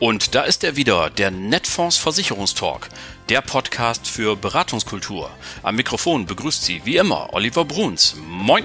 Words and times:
Und 0.00 0.36
da 0.36 0.42
ist 0.42 0.62
er 0.62 0.76
wieder, 0.76 1.10
der 1.10 1.32
Netfonds 1.32 1.96
Versicherungstalk, 1.96 2.88
der 3.28 3.40
Podcast 3.40 4.06
für 4.06 4.36
Beratungskultur. 4.36 5.28
Am 5.64 5.74
Mikrofon 5.74 6.24
begrüßt 6.24 6.64
Sie 6.64 6.82
wie 6.84 6.98
immer 6.98 7.32
Oliver 7.32 7.64
Bruns. 7.64 8.14
Moin! 8.24 8.62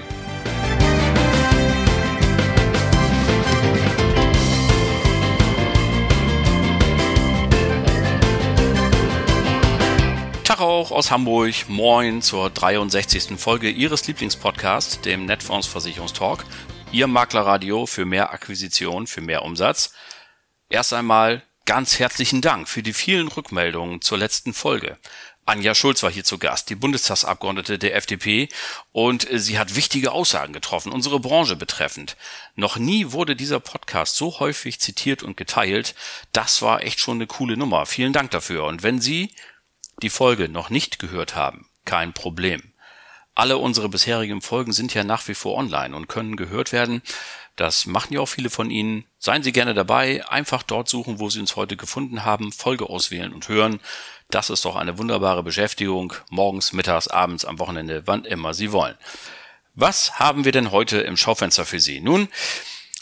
Tag 10.44 10.60
auch 10.60 10.92
aus 10.92 11.10
Hamburg. 11.10 11.52
Moin 11.66 12.22
zur 12.22 12.48
63. 12.50 13.40
Folge 13.40 13.70
Ihres 13.70 14.06
Lieblingspodcasts, 14.06 15.00
dem 15.00 15.26
Netfonds 15.26 15.66
Versicherungstalk. 15.66 16.44
Ihr 16.92 17.08
Maklerradio 17.08 17.86
für 17.86 18.04
mehr 18.04 18.32
Akquisition, 18.32 19.08
für 19.08 19.20
mehr 19.20 19.42
Umsatz. 19.42 19.92
Erst 20.68 20.92
einmal 20.92 21.42
ganz 21.66 21.98
herzlichen 21.98 22.40
Dank 22.40 22.68
für 22.68 22.82
die 22.82 22.92
vielen 22.92 23.28
Rückmeldungen 23.28 24.00
zur 24.00 24.18
letzten 24.18 24.54
Folge. 24.54 24.98
Anja 25.46 25.74
Schulz 25.74 26.02
war 26.02 26.10
hier 26.10 26.24
zu 26.24 26.38
Gast, 26.38 26.70
die 26.70 26.74
Bundestagsabgeordnete 26.74 27.78
der 27.78 27.94
FDP, 27.96 28.48
und 28.92 29.28
sie 29.30 29.58
hat 29.58 29.76
wichtige 29.76 30.12
Aussagen 30.12 30.54
getroffen, 30.54 30.90
unsere 30.90 31.20
Branche 31.20 31.54
betreffend. 31.54 32.16
Noch 32.54 32.78
nie 32.78 33.12
wurde 33.12 33.36
dieser 33.36 33.60
Podcast 33.60 34.16
so 34.16 34.40
häufig 34.40 34.80
zitiert 34.80 35.22
und 35.22 35.36
geteilt. 35.36 35.94
Das 36.32 36.62
war 36.62 36.82
echt 36.82 36.98
schon 36.98 37.18
eine 37.18 37.26
coole 37.26 37.58
Nummer. 37.58 37.84
Vielen 37.84 38.14
Dank 38.14 38.30
dafür. 38.30 38.64
Und 38.64 38.82
wenn 38.82 39.02
Sie 39.02 39.34
die 40.00 40.10
Folge 40.10 40.48
noch 40.48 40.70
nicht 40.70 40.98
gehört 40.98 41.34
haben, 41.34 41.68
kein 41.84 42.14
Problem. 42.14 42.72
Alle 43.34 43.58
unsere 43.58 43.88
bisherigen 43.88 44.40
Folgen 44.40 44.72
sind 44.72 44.94
ja 44.94 45.02
nach 45.02 45.26
wie 45.26 45.34
vor 45.34 45.56
online 45.56 45.94
und 45.94 46.06
können 46.06 46.36
gehört 46.36 46.72
werden. 46.72 47.02
Das 47.56 47.86
machen 47.86 48.14
ja 48.14 48.20
auch 48.20 48.26
viele 48.26 48.50
von 48.50 48.70
Ihnen. 48.70 49.04
Seien 49.18 49.42
Sie 49.42 49.52
gerne 49.52 49.74
dabei, 49.74 50.26
einfach 50.28 50.62
dort 50.62 50.88
suchen, 50.88 51.20
wo 51.20 51.30
Sie 51.30 51.40
uns 51.40 51.56
heute 51.56 51.76
gefunden 51.76 52.24
haben, 52.24 52.52
Folge 52.52 52.88
auswählen 52.88 53.32
und 53.32 53.48
hören. 53.48 53.80
Das 54.30 54.50
ist 54.50 54.64
doch 54.64 54.74
eine 54.76 54.98
wunderbare 54.98 55.42
Beschäftigung, 55.42 56.14
morgens, 56.30 56.72
mittags, 56.72 57.06
abends, 57.08 57.44
am 57.44 57.58
Wochenende, 57.58 58.02
wann 58.06 58.24
immer 58.24 58.54
Sie 58.54 58.72
wollen. 58.72 58.96
Was 59.74 60.18
haben 60.18 60.44
wir 60.44 60.52
denn 60.52 60.72
heute 60.72 61.00
im 61.00 61.16
Schaufenster 61.16 61.64
für 61.64 61.80
Sie? 61.80 62.00
Nun, 62.00 62.28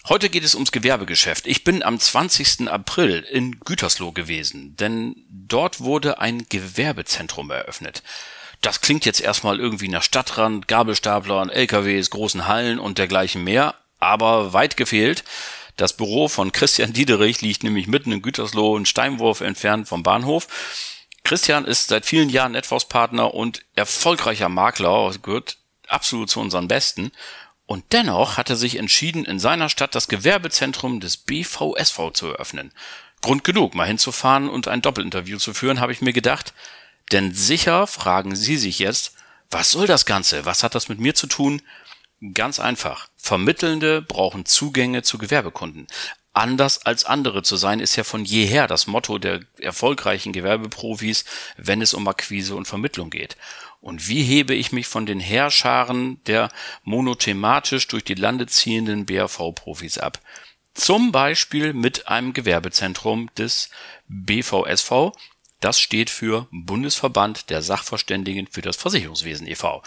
heute 0.08 0.28
geht 0.28 0.44
es 0.44 0.54
ums 0.54 0.72
Gewerbegeschäft. 0.72 1.46
Ich 1.46 1.64
bin 1.64 1.82
am 1.82 1.98
20. 1.98 2.68
April 2.68 3.20
in 3.30 3.60
Gütersloh 3.60 4.12
gewesen, 4.12 4.76
denn 4.76 5.16
dort 5.30 5.80
wurde 5.80 6.18
ein 6.18 6.46
Gewerbezentrum 6.48 7.50
eröffnet. 7.50 8.02
Das 8.60 8.80
klingt 8.80 9.04
jetzt 9.04 9.20
erstmal 9.20 9.58
irgendwie 9.58 9.88
nach 9.88 10.02
Stadtrand, 10.02 10.68
Gabelstaplern, 10.68 11.50
LKWs, 11.50 12.10
großen 12.10 12.46
Hallen 12.46 12.78
und 12.78 12.98
dergleichen 12.98 13.42
mehr, 13.42 13.74
aber 14.02 14.52
weit 14.52 14.76
gefehlt. 14.76 15.24
Das 15.76 15.96
Büro 15.96 16.28
von 16.28 16.52
Christian 16.52 16.92
Diederich 16.92 17.40
liegt 17.40 17.62
nämlich 17.62 17.86
mitten 17.86 18.12
in 18.12 18.22
Gütersloh, 18.22 18.76
einen 18.76 18.86
Steinwurf 18.86 19.40
entfernt 19.40 19.88
vom 19.88 20.02
Bahnhof. 20.02 20.48
Christian 21.24 21.64
ist 21.64 21.88
seit 21.88 22.04
vielen 22.04 22.28
Jahren 22.28 22.52
Networks-Partner 22.52 23.32
und 23.32 23.62
erfolgreicher 23.74 24.48
Makler, 24.48 25.12
gehört 25.22 25.56
absolut 25.86 26.30
zu 26.30 26.40
unseren 26.40 26.68
Besten. 26.68 27.12
Und 27.64 27.84
dennoch 27.92 28.36
hat 28.36 28.50
er 28.50 28.56
sich 28.56 28.76
entschieden, 28.76 29.24
in 29.24 29.38
seiner 29.38 29.68
Stadt 29.68 29.94
das 29.94 30.08
Gewerbezentrum 30.08 31.00
des 31.00 31.16
BVSV 31.16 32.10
zu 32.12 32.26
eröffnen. 32.26 32.72
Grund 33.22 33.44
genug, 33.44 33.74
mal 33.74 33.86
hinzufahren 33.86 34.48
und 34.48 34.66
ein 34.66 34.82
Doppelinterview 34.82 35.38
zu 35.38 35.54
führen, 35.54 35.80
habe 35.80 35.92
ich 35.92 36.02
mir 36.02 36.12
gedacht. 36.12 36.52
Denn 37.12 37.32
sicher 37.34 37.86
fragen 37.86 38.34
Sie 38.34 38.56
sich 38.56 38.80
jetzt, 38.80 39.14
was 39.50 39.70
soll 39.70 39.86
das 39.86 40.06
Ganze? 40.06 40.44
Was 40.44 40.64
hat 40.64 40.74
das 40.74 40.88
mit 40.88 40.98
mir 40.98 41.14
zu 41.14 41.28
tun? 41.28 41.62
Ganz 42.34 42.58
einfach. 42.58 43.08
Vermittelnde 43.22 44.02
brauchen 44.02 44.46
Zugänge 44.46 45.02
zu 45.02 45.16
Gewerbekunden. 45.16 45.86
Anders 46.32 46.84
als 46.84 47.04
andere 47.04 47.44
zu 47.44 47.54
sein, 47.54 47.78
ist 47.78 47.94
ja 47.94 48.02
von 48.02 48.24
jeher 48.24 48.66
das 48.66 48.88
Motto 48.88 49.18
der 49.18 49.42
erfolgreichen 49.60 50.32
Gewerbeprofis, 50.32 51.24
wenn 51.56 51.80
es 51.82 51.94
um 51.94 52.08
Akquise 52.08 52.56
und 52.56 52.66
Vermittlung 52.66 53.10
geht. 53.10 53.36
Und 53.80 54.08
wie 54.08 54.24
hebe 54.24 54.54
ich 54.54 54.72
mich 54.72 54.88
von 54.88 55.06
den 55.06 55.20
Heerscharen 55.20 56.20
der 56.24 56.48
monothematisch 56.82 57.86
durch 57.86 58.02
die 58.02 58.14
Lande 58.14 58.48
ziehenden 58.48 59.06
BAV-Profis 59.06 59.98
ab? 59.98 60.18
Zum 60.74 61.12
Beispiel 61.12 61.74
mit 61.74 62.08
einem 62.08 62.32
Gewerbezentrum 62.32 63.30
des 63.36 63.70
BVSV, 64.08 65.12
das 65.60 65.78
steht 65.78 66.10
für 66.10 66.48
Bundesverband 66.50 67.50
der 67.50 67.62
Sachverständigen 67.62 68.48
für 68.50 68.62
das 68.62 68.76
Versicherungswesen 68.76 69.46
e.V. 69.46 69.82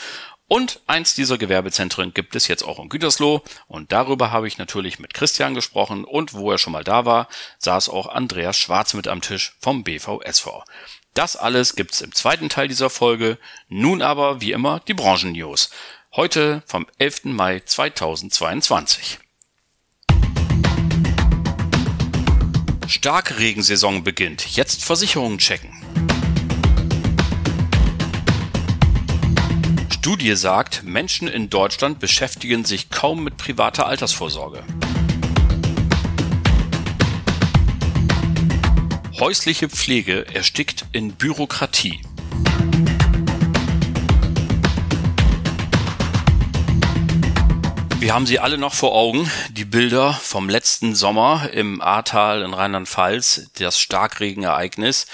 Und 0.47 0.79
eins 0.85 1.15
dieser 1.15 1.39
Gewerbezentren 1.39 2.13
gibt 2.13 2.35
es 2.35 2.47
jetzt 2.47 2.63
auch 2.63 2.77
in 2.77 2.89
Gütersloh 2.89 3.43
und 3.67 3.91
darüber 3.91 4.31
habe 4.31 4.47
ich 4.47 4.59
natürlich 4.59 4.99
mit 4.99 5.15
Christian 5.15 5.55
gesprochen 5.55 6.05
und 6.05 6.33
wo 6.33 6.51
er 6.51 6.59
schon 6.59 6.73
mal 6.73 6.83
da 6.83 7.05
war, 7.05 7.27
saß 7.57 7.89
auch 7.89 8.07
Andreas 8.07 8.55
Schwarz 8.55 8.93
mit 8.93 9.07
am 9.07 9.21
Tisch 9.21 9.55
vom 9.59 9.83
BVSV. 9.83 10.47
Das 11.15 11.35
alles 11.35 11.75
gibt's 11.75 12.01
im 12.01 12.13
zweiten 12.13 12.49
Teil 12.49 12.67
dieser 12.67 12.91
Folge. 12.91 13.39
Nun 13.69 14.03
aber, 14.03 14.41
wie 14.41 14.51
immer, 14.51 14.81
die 14.81 14.93
Branchen-News. 14.93 15.71
Heute 16.15 16.61
vom 16.67 16.85
11. 16.99 17.25
Mai 17.25 17.61
2022. 17.61 19.19
Starkregensaison 22.87 24.03
beginnt. 24.03 24.55
Jetzt 24.55 24.83
Versicherungen 24.83 25.39
checken. 25.39 25.84
Studie 30.05 30.35
sagt, 30.35 30.83
Menschen 30.83 31.27
in 31.27 31.49
Deutschland 31.49 31.99
beschäftigen 31.99 32.63
sich 32.63 32.91
kaum 32.91 33.23
mit 33.23 33.37
privater 33.37 33.87
Altersvorsorge. 33.87 34.63
Häusliche 39.19 39.67
Pflege 39.67 40.27
erstickt 40.31 40.85
in 40.91 41.13
Bürokratie. 41.13 42.01
Wir 47.99 48.13
haben 48.13 48.27
sie 48.27 48.37
alle 48.37 48.59
noch 48.59 48.75
vor 48.75 48.93
Augen, 48.93 49.27
die 49.49 49.65
Bilder 49.65 50.13
vom 50.13 50.47
letzten 50.47 50.93
Sommer 50.93 51.49
im 51.51 51.81
Ahrtal 51.81 52.43
in 52.43 52.53
Rheinland-Pfalz, 52.53 53.49
das 53.57 53.79
Starkregenereignis. 53.79 55.07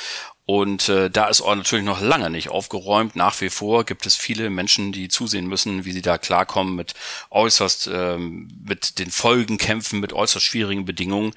Und 0.46 0.90
äh, 0.90 1.10
da 1.10 1.28
ist 1.28 1.42
auch 1.42 1.56
natürlich 1.56 1.86
noch 1.86 2.02
lange 2.02 2.30
nicht 2.30 2.50
aufgeräumt. 2.50 3.16
Nach 3.16 3.40
wie 3.42 3.50
vor 3.50 3.86
gibt 3.86 4.06
es 4.06 4.16
viele 4.16 4.50
Menschen, 4.50 4.92
die 4.92 5.08
zusehen 5.08 5.48
müssen, 5.48 5.86
wie 5.86 5.92
sie 5.92 6.02
da 6.02 6.18
klarkommen 6.18 6.76
mit 6.76 6.94
äußerst, 7.30 7.90
ähm, 7.94 8.50
mit 8.66 9.00
den 9.00 9.12
Folgen 9.12 9.58
kämpfen, 9.58 10.00
mit 10.00 10.14
äußerst 10.14 10.46
schwierigen 10.46 10.86
Bedingungen. 10.86 11.34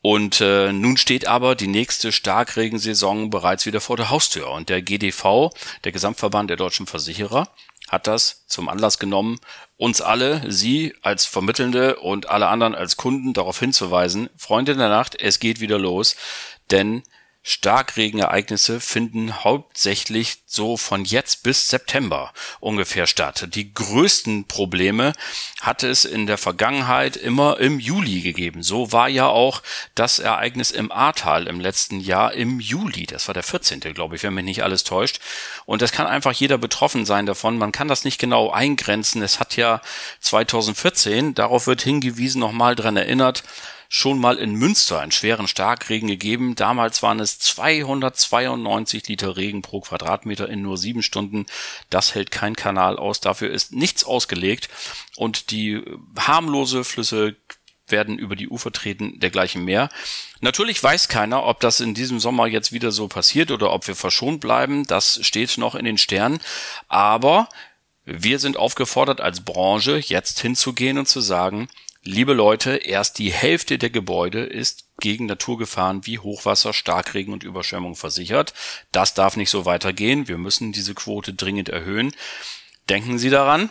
Und 0.00 0.40
äh, 0.42 0.72
nun 0.72 0.96
steht 0.96 1.26
aber 1.26 1.54
die 1.54 1.66
nächste 1.66 2.12
Starkregensaison 2.12 3.30
bereits 3.30 3.64
wieder 3.64 3.80
vor 3.80 3.96
der 3.96 4.10
Haustür. 4.10 4.50
Und 4.50 4.68
der 4.68 4.82
GDV, 4.82 5.50
der 5.84 5.92
Gesamtverband 5.92 6.50
der 6.50 6.58
deutschen 6.58 6.86
Versicherer, 6.86 7.48
hat 7.88 8.06
das 8.06 8.46
zum 8.46 8.68
Anlass 8.68 8.98
genommen, 8.98 9.38
uns 9.76 10.00
alle, 10.00 10.50
Sie 10.50 10.94
als 11.02 11.24
Vermittelnde 11.24 11.96
und 11.96 12.28
alle 12.28 12.48
anderen 12.48 12.74
als 12.74 12.96
Kunden 12.96 13.32
darauf 13.32 13.58
hinzuweisen, 13.58 14.28
Freunde 14.36 14.76
der 14.76 14.88
Nacht, 14.88 15.20
es 15.20 15.40
geht 15.40 15.60
wieder 15.60 15.78
los, 15.78 16.16
denn 16.70 17.02
Starkregenereignisse 17.46 18.80
finden 18.80 19.44
hauptsächlich 19.44 20.38
so 20.46 20.78
von 20.78 21.04
jetzt 21.04 21.42
bis 21.42 21.68
September 21.68 22.32
ungefähr 22.58 23.06
statt. 23.06 23.48
Die 23.54 23.74
größten 23.74 24.46
Probleme 24.46 25.12
hatte 25.60 25.88
es 25.88 26.06
in 26.06 26.26
der 26.26 26.38
Vergangenheit 26.38 27.16
immer 27.18 27.60
im 27.60 27.78
Juli 27.78 28.22
gegeben. 28.22 28.62
So 28.62 28.92
war 28.92 29.10
ja 29.10 29.26
auch 29.26 29.62
das 29.94 30.20
Ereignis 30.20 30.70
im 30.70 30.90
Ahrtal 30.90 31.46
im 31.46 31.60
letzten 31.60 32.00
Jahr 32.00 32.32
im 32.32 32.60
Juli. 32.60 33.04
Das 33.04 33.28
war 33.28 33.34
der 33.34 33.42
14. 33.42 33.80
glaube 33.92 34.16
ich, 34.16 34.22
wenn 34.22 34.32
mich 34.32 34.44
nicht 34.44 34.62
alles 34.62 34.82
täuscht. 34.82 35.20
Und 35.66 35.82
das 35.82 35.92
kann 35.92 36.06
einfach 36.06 36.32
jeder 36.32 36.56
betroffen 36.56 37.04
sein 37.04 37.26
davon. 37.26 37.58
Man 37.58 37.72
kann 37.72 37.88
das 37.88 38.04
nicht 38.04 38.18
genau 38.18 38.52
eingrenzen. 38.52 39.20
Es 39.20 39.38
hat 39.38 39.56
ja 39.56 39.82
2014, 40.20 41.34
darauf 41.34 41.66
wird 41.66 41.82
hingewiesen, 41.82 42.40
nochmal 42.40 42.74
dran 42.74 42.96
erinnert, 42.96 43.44
schon 43.96 44.18
mal 44.18 44.38
in 44.38 44.54
Münster 44.54 44.98
einen 44.98 45.12
schweren 45.12 45.46
Starkregen 45.46 46.08
gegeben. 46.08 46.56
Damals 46.56 47.00
waren 47.04 47.20
es 47.20 47.38
292 47.38 49.06
Liter 49.06 49.36
Regen 49.36 49.62
pro 49.62 49.82
Quadratmeter 49.82 50.48
in 50.48 50.62
nur 50.62 50.76
sieben 50.76 51.00
Stunden. 51.00 51.46
Das 51.90 52.12
hält 52.12 52.32
kein 52.32 52.56
Kanal 52.56 52.96
aus. 52.96 53.20
Dafür 53.20 53.52
ist 53.52 53.72
nichts 53.72 54.02
ausgelegt. 54.02 54.68
Und 55.14 55.52
die 55.52 55.80
harmlose 56.18 56.82
Flüsse 56.82 57.36
werden 57.86 58.18
über 58.18 58.34
die 58.34 58.48
Ufer 58.48 58.72
treten, 58.72 59.20
dergleichen 59.20 59.64
mehr. 59.64 59.90
Natürlich 60.40 60.82
weiß 60.82 61.06
keiner, 61.06 61.44
ob 61.44 61.60
das 61.60 61.78
in 61.78 61.94
diesem 61.94 62.18
Sommer 62.18 62.48
jetzt 62.48 62.72
wieder 62.72 62.90
so 62.90 63.06
passiert 63.06 63.52
oder 63.52 63.72
ob 63.72 63.86
wir 63.86 63.94
verschont 63.94 64.40
bleiben. 64.40 64.84
Das 64.88 65.20
steht 65.22 65.56
noch 65.56 65.76
in 65.76 65.84
den 65.84 65.98
Sternen. 65.98 66.40
Aber 66.88 67.48
wir 68.04 68.40
sind 68.40 68.56
aufgefordert 68.56 69.20
als 69.20 69.44
Branche 69.44 69.98
jetzt 69.98 70.40
hinzugehen 70.40 70.98
und 70.98 71.06
zu 71.06 71.20
sagen, 71.20 71.68
Liebe 72.06 72.34
Leute, 72.34 72.76
erst 72.76 73.18
die 73.18 73.32
Hälfte 73.32 73.78
der 73.78 73.88
Gebäude 73.88 74.44
ist 74.44 74.84
gegen 75.00 75.24
Naturgefahren 75.24 76.04
wie 76.04 76.18
Hochwasser, 76.18 76.74
Starkregen 76.74 77.32
und 77.32 77.44
Überschwemmung 77.44 77.96
versichert. 77.96 78.52
Das 78.92 79.14
darf 79.14 79.38
nicht 79.38 79.48
so 79.48 79.64
weitergehen. 79.64 80.28
Wir 80.28 80.36
müssen 80.36 80.70
diese 80.70 80.92
Quote 80.92 81.32
dringend 81.32 81.70
erhöhen. 81.70 82.14
Denken 82.90 83.16
Sie 83.16 83.30
daran. 83.30 83.70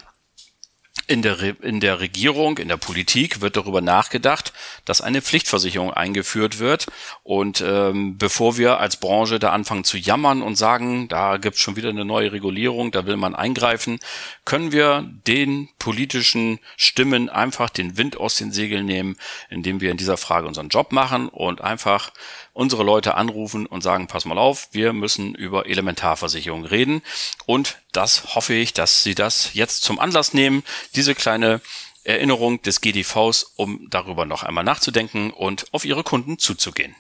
In 1.08 1.22
der, 1.22 1.42
Re 1.42 1.56
in 1.62 1.80
der 1.80 2.00
Regierung, 2.00 2.58
in 2.58 2.68
der 2.68 2.78
Politik 2.78 3.42
wird 3.42 3.58
darüber 3.58 3.82
nachgedacht, 3.82 4.54
dass 4.86 5.02
eine 5.02 5.22
Pflichtversicherung 5.22 5.94
eingeführt 5.94 6.60
wird. 6.60 6.88
Und 7.24 7.62
ähm, 7.62 8.18
bevor 8.18 8.58
wir 8.58 8.80
als 8.80 8.98
Branche 8.98 9.40
da 9.40 9.52
anfangen 9.52 9.84
zu 9.84 9.98
jammern 9.98 10.42
und 10.42 10.56
sagen, 10.56 11.08
da 11.08 11.38
gibt's 11.38 11.60
schon 11.60 11.76
wieder 11.76 11.90
eine 11.90 12.06
neue 12.06 12.32
Regulierung, 12.32 12.92
da 12.92 13.06
will 13.06 13.18
man 13.18 13.36
eingreifen, 13.36 14.00
können 14.46 14.72
wir 14.72 15.10
den 15.28 15.70
politischen 15.80 16.60
Stimmen 16.78 17.30
einfach 17.30 17.70
den 17.70 17.98
Wind 17.98 18.18
aus 18.18 18.36
den 18.36 18.52
Segeln 18.52 18.86
nehmen, 18.86 19.18
indem 19.50 19.82
wir 19.82 19.92
in 19.92 19.98
dieser 19.98 20.18
Frage 20.18 20.48
unseren 20.48 20.70
Job 20.70 20.92
machen 20.92 21.28
und 21.30 21.62
einfach 21.62 22.12
unsere 22.54 22.84
Leute 22.84 23.16
anrufen 23.16 23.66
und 23.66 23.82
sagen, 23.82 24.08
pass 24.08 24.26
mal 24.26 24.38
auf, 24.38 24.70
wir 24.72 24.94
müssen 24.94 25.36
über 25.36 25.66
Elementarversicherung 25.66 26.66
reden. 26.66 27.02
Und 27.46 27.80
das 27.92 28.36
hoffe 28.36 28.54
ich, 28.54 28.74
dass 28.74 29.04
Sie 29.04 29.16
das 29.16 29.54
jetzt 29.54 29.84
zum 29.84 30.00
Anlass 30.00 30.34
nehmen, 30.34 30.64
diese 30.96 31.16
kleine 31.16 31.62
Erinnerung 32.04 32.62
des 32.62 32.82
GDVs, 32.82 33.54
um 33.56 33.88
darüber 33.90 34.26
noch 34.26 34.44
einmal 34.44 34.64
nachzudenken 34.64 35.32
und 35.32 35.66
auf 35.74 35.86
Ihre 35.86 36.04
Kunden 36.04 36.38
zuzugehen. 36.38 36.96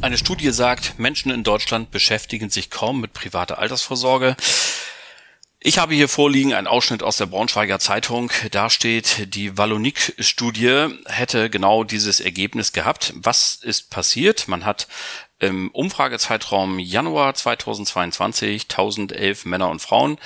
Eine 0.00 0.18
Studie 0.18 0.52
sagt, 0.52 0.98
Menschen 0.98 1.32
in 1.32 1.42
Deutschland 1.42 1.90
beschäftigen 1.90 2.48
sich 2.48 2.70
kaum 2.70 3.00
mit 3.00 3.12
privater 3.12 3.58
Altersvorsorge. 3.58 4.36
Ich 5.58 5.78
habe 5.78 5.94
hier 5.94 6.08
vorliegen 6.08 6.52
einen 6.52 6.66
Ausschnitt 6.66 7.02
aus 7.02 7.16
der 7.16 7.26
Braunschweiger 7.26 7.78
Zeitung. 7.78 8.30
Da 8.50 8.68
steht, 8.68 9.34
die 9.34 9.56
Wallonik-Studie 9.56 10.88
hätte 11.06 11.48
genau 11.48 11.82
dieses 11.82 12.20
Ergebnis 12.20 12.72
gehabt. 12.72 13.14
Was 13.16 13.54
ist 13.54 13.90
passiert? 13.90 14.48
Man 14.48 14.66
hat 14.66 14.86
im 15.38 15.70
Umfragezeitraum 15.70 16.78
Januar 16.78 17.34
2022 17.34 18.64
1011 18.64 19.46
Männer 19.46 19.70
und 19.70 19.80
Frauen 19.80 20.18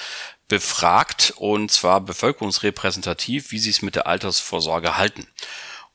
befragt 0.49 1.33
und 1.37 1.71
zwar 1.71 2.01
bevölkerungsrepräsentativ, 2.01 3.53
wie 3.53 3.61
sie 3.61 3.71
es 3.71 3.83
mit 3.83 3.95
der 3.95 4.09
Altersvorsorge 4.09 4.97
halten. 4.97 5.29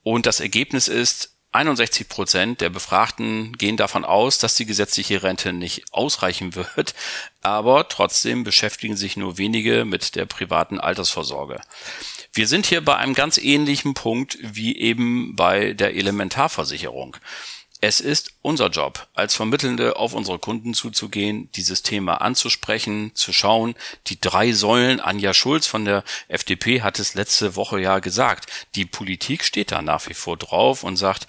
Und 0.02 0.28
das 0.28 0.40
Ergebnis 0.40 0.88
ist, 0.88 1.35
61 1.56 2.10
Prozent 2.10 2.62
der 2.62 2.70
Befragten 2.70 3.58
gehen 3.58 3.78
davon 3.78 4.06
aus, 4.06 4.38
dass 4.38 4.56
die 4.56 4.66
gesetzliche 4.66 5.24
Rente 5.24 5.54
nicht 5.54 5.86
ausreichen 5.92 6.56
wird, 6.56 6.94
aber 7.42 7.88
trotzdem 7.88 8.44
beschäftigen 8.44 8.98
sich 8.98 9.18
nur 9.18 9.38
wenige 9.38 9.86
mit 9.86 10.16
der 10.16 10.26
privaten 10.26 10.80
Altersvorsorge. 10.80 11.62
Wir 12.34 12.48
sind 12.48 12.66
hier 12.66 12.84
bei 12.84 12.98
einem 12.98 13.14
ganz 13.14 13.38
ähnlichen 13.38 13.94
Punkt 13.94 14.38
wie 14.42 14.78
eben 14.78 15.36
bei 15.36 15.74
der 15.74 15.96
Elementarversicherung. 15.96 17.16
Es 17.82 18.00
ist 18.00 18.32
unser 18.42 18.70
Job, 18.70 19.08
als 19.14 19.36
Vermittelnde 19.36 19.98
auf 19.98 20.14
unsere 20.14 20.40
Kunden 20.40 20.74
zuzugehen, 20.74 21.50
dieses 21.56 21.84
Thema 21.84 22.22
anzusprechen, 22.22 23.12
zu 23.16 23.34
schauen. 23.34 23.76
Die 24.08 24.20
drei 24.20 24.54
Säulen, 24.54 25.00
Anja 25.00 25.34
Schulz 25.34 25.68
von 25.68 25.86
der 25.86 26.04
FDP 26.28 26.82
hat 26.82 27.00
es 27.00 27.14
letzte 27.16 27.56
Woche 27.56 27.80
ja 27.80 28.00
gesagt. 28.00 28.50
Die 28.76 28.86
Politik 28.86 29.44
steht 29.44 29.72
da 29.72 29.82
nach 29.82 30.08
wie 30.08 30.14
vor 30.14 30.38
drauf 30.38 30.84
und 30.84 30.96
sagt, 30.96 31.28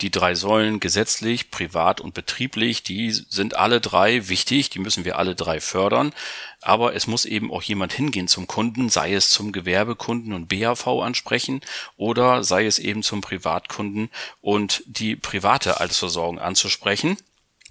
die 0.00 0.10
drei 0.10 0.34
Säulen 0.34 0.80
gesetzlich, 0.80 1.50
privat 1.50 2.00
und 2.00 2.14
betrieblich, 2.14 2.82
die 2.82 3.10
sind 3.10 3.56
alle 3.56 3.80
drei 3.80 4.28
wichtig, 4.28 4.70
die 4.70 4.80
müssen 4.80 5.04
wir 5.04 5.18
alle 5.18 5.34
drei 5.34 5.60
fördern. 5.60 6.12
Aber 6.60 6.94
es 6.94 7.06
muss 7.06 7.24
eben 7.24 7.52
auch 7.52 7.62
jemand 7.62 7.92
hingehen 7.92 8.26
zum 8.26 8.46
Kunden, 8.46 8.88
sei 8.88 9.14
es 9.14 9.28
zum 9.30 9.52
Gewerbekunden 9.52 10.32
und 10.32 10.48
BAV 10.48 10.86
ansprechen 10.86 11.60
oder 11.96 12.42
sei 12.42 12.66
es 12.66 12.78
eben 12.78 13.02
zum 13.02 13.20
Privatkunden 13.20 14.10
und 14.40 14.82
die 14.86 15.14
private 15.14 15.80
Altersversorgung 15.80 16.38
anzusprechen. 16.38 17.16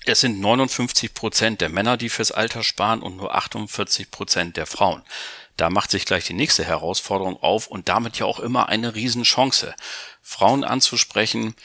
Es 0.06 0.20
sind 0.20 0.40
59 0.40 1.14
Prozent 1.14 1.62
der 1.62 1.70
Männer, 1.70 1.98
die 1.98 2.10
fürs 2.10 2.32
Alter 2.32 2.62
sparen 2.64 3.02
und 3.02 3.18
nur 3.18 3.36
48 3.36 4.12
Prozent 4.12 4.58
der 4.58 4.66
Frauen. 4.66 5.02
Da 5.56 5.70
macht 5.70 5.92
sich 5.92 6.06
gleich 6.06 6.26
die 6.26 6.34
nächste 6.34 6.66
Herausforderung 6.66 7.42
auf 7.42 7.68
und 7.68 7.88
damit 7.88 8.18
ja 8.18 8.26
auch 8.26 8.40
immer 8.40 8.70
eine 8.70 8.96
Riesenchance. 8.96 9.76
Frauen 10.22 10.64
anzusprechen, 10.64 11.56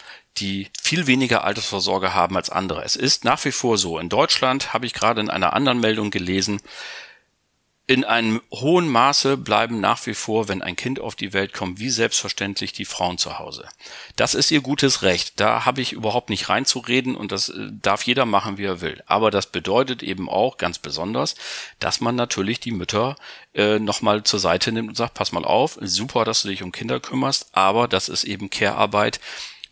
die 0.40 0.68
viel 0.80 1.06
weniger 1.06 1.44
Altersvorsorge 1.44 2.14
haben 2.14 2.36
als 2.36 2.50
andere. 2.50 2.82
Es 2.84 2.96
ist 2.96 3.24
nach 3.24 3.44
wie 3.44 3.52
vor 3.52 3.78
so. 3.78 3.98
In 3.98 4.08
Deutschland 4.08 4.72
habe 4.72 4.86
ich 4.86 4.94
gerade 4.94 5.20
in 5.20 5.30
einer 5.30 5.52
anderen 5.52 5.80
Meldung 5.80 6.10
gelesen, 6.10 6.60
in 7.88 8.04
einem 8.04 8.42
hohen 8.52 8.86
Maße 8.86 9.38
bleiben 9.38 9.80
nach 9.80 10.04
wie 10.04 10.12
vor, 10.12 10.46
wenn 10.46 10.60
ein 10.60 10.76
Kind 10.76 11.00
auf 11.00 11.16
die 11.16 11.32
Welt 11.32 11.54
kommt, 11.54 11.80
wie 11.80 11.88
selbstverständlich 11.88 12.74
die 12.74 12.84
Frauen 12.84 13.16
zu 13.16 13.38
Hause. 13.38 13.66
Das 14.14 14.34
ist 14.34 14.50
ihr 14.50 14.60
gutes 14.60 15.00
Recht. 15.00 15.40
Da 15.40 15.64
habe 15.64 15.80
ich 15.80 15.92
überhaupt 15.92 16.28
nicht 16.28 16.50
reinzureden 16.50 17.16
und 17.16 17.32
das 17.32 17.48
äh, 17.48 17.70
darf 17.70 18.02
jeder 18.02 18.26
machen, 18.26 18.58
wie 18.58 18.66
er 18.66 18.82
will. 18.82 19.02
Aber 19.06 19.30
das 19.30 19.46
bedeutet 19.46 20.02
eben 20.02 20.28
auch 20.28 20.58
ganz 20.58 20.78
besonders, 20.78 21.34
dass 21.80 22.02
man 22.02 22.14
natürlich 22.14 22.60
die 22.60 22.72
Mütter 22.72 23.16
äh, 23.54 23.78
nochmal 23.78 24.22
zur 24.22 24.38
Seite 24.38 24.70
nimmt 24.70 24.90
und 24.90 24.96
sagt, 24.96 25.14
pass 25.14 25.32
mal 25.32 25.46
auf, 25.46 25.78
super, 25.80 26.26
dass 26.26 26.42
du 26.42 26.48
dich 26.48 26.62
um 26.62 26.72
Kinder 26.72 27.00
kümmerst, 27.00 27.48
aber 27.52 27.88
das 27.88 28.10
ist 28.10 28.24
eben 28.24 28.50
Care-Arbeit 28.50 29.18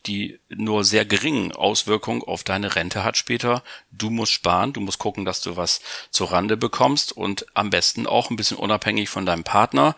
die 0.06 0.38
nur 0.48 0.84
sehr 0.84 1.04
geringen 1.04 1.52
Auswirkungen 1.52 2.22
auf 2.22 2.44
deine 2.44 2.76
Rente 2.76 3.04
hat 3.04 3.16
später. 3.16 3.62
Du 3.90 4.10
musst 4.10 4.32
sparen, 4.32 4.72
du 4.72 4.80
musst 4.80 4.98
gucken, 4.98 5.24
dass 5.24 5.40
du 5.40 5.56
was 5.56 5.80
zur 6.10 6.32
Rande 6.32 6.56
bekommst 6.56 7.12
und 7.12 7.46
am 7.54 7.70
besten 7.70 8.06
auch 8.06 8.30
ein 8.30 8.36
bisschen 8.36 8.56
unabhängig 8.56 9.08
von 9.08 9.26
deinem 9.26 9.44
Partner 9.44 9.96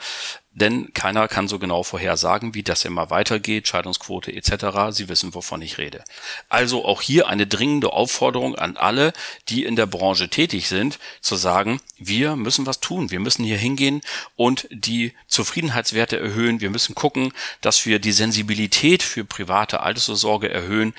denn 0.59 0.93
keiner 0.93 1.29
kann 1.29 1.49
so 1.49 1.59
genau 1.59 1.83
vorhersagen, 1.83 2.55
wie 2.55 2.63
das 2.63 2.85
immer 2.85 3.11
weitergeht, 3.11 3.69
Scheidungsquote 3.69 4.33
etc. 4.33 4.91
Sie 4.91 5.09
wissen, 5.09 5.35
wovon 5.35 5.63
ich 5.63 5.79
rede. 5.79 6.05
Also 6.49 6.85
auch 6.85 7.01
hier 7.01 7.29
eine 7.29 7.47
dringende 7.47 7.93
Aufforderung 7.93 8.57
an 8.57 8.77
alle, 8.77 9.13
die 9.49 9.65
in 9.65 9.77
der 9.77 9.87
Branche 9.87 10.29
tätig 10.29 10.69
sind, 10.69 10.99
zu 11.21 11.37
sagen, 11.37 11.81
wir 11.99 12.37
müssen 12.37 12.67
was 12.67 12.81
tun, 12.81 13.11
wir 13.11 13.21
müssen 13.21 13.45
hier 13.45 13.59
hingehen 13.59 14.01
und 14.37 14.69
die 14.71 15.15
Zufriedenheitswerte 15.27 16.19
erhöhen, 16.19 16.61
wir 16.61 16.71
müssen 16.71 16.95
gucken, 16.95 17.33
dass 17.61 17.87
wir 17.87 17.99
die 17.99 18.13
Sensibilität 18.13 19.03
für 19.03 19.25
private 19.25 19.81
Altersvorsorge 19.81 20.51
erhöhen 20.51 20.95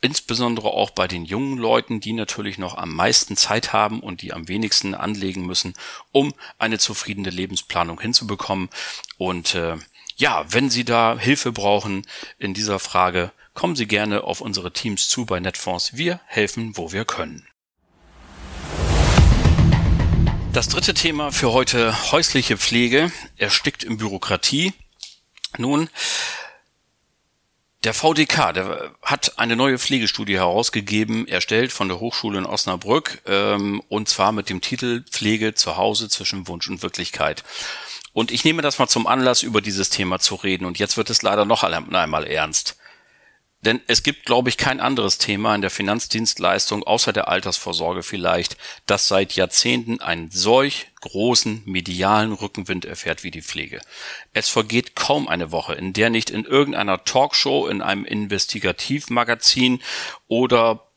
insbesondere 0.00 0.68
auch 0.68 0.90
bei 0.90 1.06
den 1.06 1.24
jungen 1.24 1.58
Leuten, 1.58 2.00
die 2.00 2.12
natürlich 2.12 2.58
noch 2.58 2.76
am 2.76 2.94
meisten 2.94 3.36
Zeit 3.36 3.72
haben 3.72 4.00
und 4.00 4.22
die 4.22 4.32
am 4.32 4.48
wenigsten 4.48 4.94
anlegen 4.94 5.46
müssen, 5.46 5.74
um 6.12 6.32
eine 6.58 6.78
zufriedene 6.78 7.30
Lebensplanung 7.30 8.00
hinzubekommen. 8.00 8.70
Und 9.18 9.54
äh, 9.54 9.76
ja, 10.16 10.44
wenn 10.48 10.70
Sie 10.70 10.84
da 10.84 11.18
Hilfe 11.18 11.52
brauchen 11.52 12.06
in 12.38 12.54
dieser 12.54 12.78
Frage, 12.78 13.32
kommen 13.54 13.76
Sie 13.76 13.86
gerne 13.86 14.24
auf 14.24 14.40
unsere 14.40 14.72
Teams 14.72 15.08
zu 15.08 15.26
bei 15.26 15.40
Netfonds. 15.40 15.96
Wir 15.96 16.20
helfen, 16.26 16.76
wo 16.76 16.92
wir 16.92 17.04
können. 17.04 17.46
Das 20.52 20.68
dritte 20.68 20.94
Thema 20.94 21.30
für 21.30 21.52
heute 21.52 22.10
häusliche 22.10 22.56
Pflege 22.56 23.12
erstickt 23.36 23.84
in 23.84 23.98
Bürokratie. 23.98 24.72
Nun, 25.58 25.88
der 27.84 27.94
VDK, 27.94 28.52
der 28.52 28.90
hat 29.02 29.38
eine 29.38 29.56
neue 29.56 29.78
Pflegestudie 29.78 30.36
herausgegeben, 30.36 31.26
erstellt 31.26 31.72
von 31.72 31.88
der 31.88 31.98
Hochschule 31.98 32.38
in 32.38 32.46
Osnabrück, 32.46 33.22
ähm, 33.26 33.82
und 33.88 34.08
zwar 34.08 34.32
mit 34.32 34.50
dem 34.50 34.60
Titel 34.60 35.02
Pflege 35.10 35.54
zu 35.54 35.76
Hause 35.76 36.08
zwischen 36.08 36.46
Wunsch 36.46 36.68
und 36.68 36.82
Wirklichkeit. 36.82 37.42
Und 38.12 38.32
ich 38.32 38.44
nehme 38.44 38.60
das 38.60 38.78
mal 38.78 38.88
zum 38.88 39.06
Anlass, 39.06 39.42
über 39.42 39.60
dieses 39.60 39.88
Thema 39.88 40.18
zu 40.18 40.34
reden. 40.34 40.64
Und 40.66 40.78
jetzt 40.78 40.96
wird 40.96 41.10
es 41.10 41.22
leider 41.22 41.44
noch 41.44 41.62
einmal 41.62 42.26
ernst. 42.26 42.76
Denn 43.62 43.80
es 43.86 44.02
gibt, 44.02 44.24
glaube 44.24 44.48
ich, 44.48 44.56
kein 44.56 44.80
anderes 44.80 45.18
Thema 45.18 45.54
in 45.54 45.60
der 45.60 45.70
Finanzdienstleistung 45.70 46.82
außer 46.82 47.12
der 47.12 47.28
Altersvorsorge 47.28 48.02
vielleicht, 48.02 48.56
das 48.86 49.06
seit 49.06 49.32
Jahrzehnten 49.32 50.00
einen 50.00 50.30
solch 50.30 50.86
großen 51.00 51.62
medialen 51.66 52.32
Rückenwind 52.32 52.86
erfährt 52.86 53.22
wie 53.22 53.30
die 53.30 53.42
Pflege. 53.42 53.80
Es 54.32 54.48
vergeht 54.48 54.96
kaum 54.96 55.28
eine 55.28 55.52
Woche, 55.52 55.74
in 55.74 55.92
der 55.92 56.08
nicht 56.08 56.30
in 56.30 56.44
irgendeiner 56.44 57.04
Talkshow, 57.04 57.66
in 57.66 57.82
einem 57.82 58.06
Investigativmagazin 58.06 59.80
oder 60.26 60.89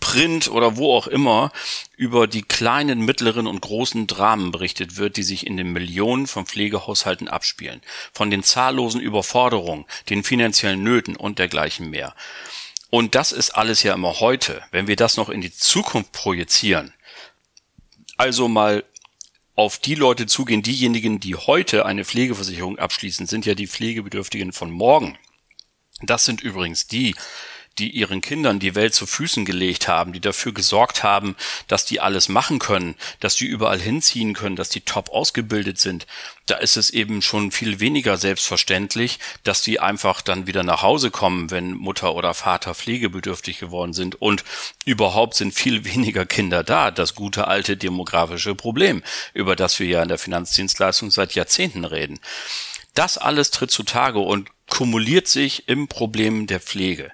Print 0.00 0.48
oder 0.48 0.76
wo 0.76 0.94
auch 0.94 1.06
immer 1.06 1.52
über 1.96 2.26
die 2.26 2.42
kleinen, 2.42 3.04
mittleren 3.04 3.46
und 3.46 3.60
großen 3.60 4.06
Dramen 4.06 4.52
berichtet 4.52 4.96
wird, 4.96 5.16
die 5.16 5.22
sich 5.22 5.46
in 5.46 5.56
den 5.56 5.72
Millionen 5.72 6.26
von 6.26 6.46
Pflegehaushalten 6.46 7.28
abspielen, 7.28 7.82
von 8.12 8.30
den 8.30 8.42
zahllosen 8.42 9.00
Überforderungen, 9.00 9.84
den 10.08 10.24
finanziellen 10.24 10.82
Nöten 10.82 11.16
und 11.16 11.38
dergleichen 11.38 11.90
mehr. 11.90 12.14
Und 12.90 13.14
das 13.14 13.32
ist 13.32 13.50
alles 13.50 13.82
ja 13.82 13.94
immer 13.94 14.20
heute. 14.20 14.62
Wenn 14.70 14.86
wir 14.86 14.96
das 14.96 15.16
noch 15.16 15.28
in 15.28 15.40
die 15.40 15.52
Zukunft 15.52 16.12
projizieren, 16.12 16.94
also 18.16 18.48
mal 18.48 18.84
auf 19.54 19.78
die 19.78 19.94
Leute 19.94 20.26
zugehen, 20.26 20.62
diejenigen, 20.62 21.20
die 21.20 21.34
heute 21.34 21.84
eine 21.84 22.04
Pflegeversicherung 22.04 22.78
abschließen, 22.78 23.26
sind 23.26 23.44
ja 23.44 23.54
die 23.54 23.66
Pflegebedürftigen 23.66 24.52
von 24.52 24.70
morgen. 24.70 25.18
Das 26.00 26.24
sind 26.24 26.40
übrigens 26.40 26.86
die, 26.86 27.14
die 27.78 27.90
ihren 27.90 28.20
Kindern 28.20 28.58
die 28.58 28.74
Welt 28.74 28.94
zu 28.94 29.06
Füßen 29.06 29.44
gelegt 29.44 29.88
haben, 29.88 30.12
die 30.12 30.20
dafür 30.20 30.52
gesorgt 30.52 31.02
haben, 31.02 31.36
dass 31.66 31.84
die 31.84 32.00
alles 32.00 32.28
machen 32.28 32.58
können, 32.58 32.94
dass 33.20 33.36
die 33.36 33.46
überall 33.46 33.80
hinziehen 33.80 34.34
können, 34.34 34.56
dass 34.56 34.68
die 34.68 34.80
top 34.80 35.10
ausgebildet 35.10 35.78
sind, 35.78 36.06
da 36.48 36.56
ist 36.56 36.78
es 36.78 36.88
eben 36.88 37.20
schon 37.20 37.52
viel 37.52 37.78
weniger 37.78 38.16
selbstverständlich, 38.16 39.18
dass 39.44 39.60
die 39.60 39.80
einfach 39.80 40.22
dann 40.22 40.46
wieder 40.46 40.62
nach 40.62 40.80
Hause 40.80 41.10
kommen, 41.10 41.50
wenn 41.50 41.74
Mutter 41.74 42.14
oder 42.14 42.32
Vater 42.32 42.74
pflegebedürftig 42.74 43.58
geworden 43.58 43.92
sind. 43.92 44.20
Und 44.20 44.44
überhaupt 44.86 45.34
sind 45.34 45.52
viel 45.52 45.84
weniger 45.92 46.24
Kinder 46.24 46.64
da. 46.64 46.90
Das 46.90 47.14
gute 47.14 47.48
alte 47.48 47.76
demografische 47.76 48.54
Problem, 48.54 49.02
über 49.34 49.56
das 49.56 49.78
wir 49.78 49.86
ja 49.86 50.02
in 50.02 50.08
der 50.08 50.18
Finanzdienstleistung 50.18 51.10
seit 51.10 51.34
Jahrzehnten 51.34 51.84
reden. 51.84 52.18
Das 52.94 53.18
alles 53.18 53.50
tritt 53.50 53.70
zutage 53.70 54.18
und 54.18 54.48
kumuliert 54.70 55.28
sich 55.28 55.68
im 55.68 55.86
Problem 55.86 56.46
der 56.46 56.60
Pflege. 56.60 57.12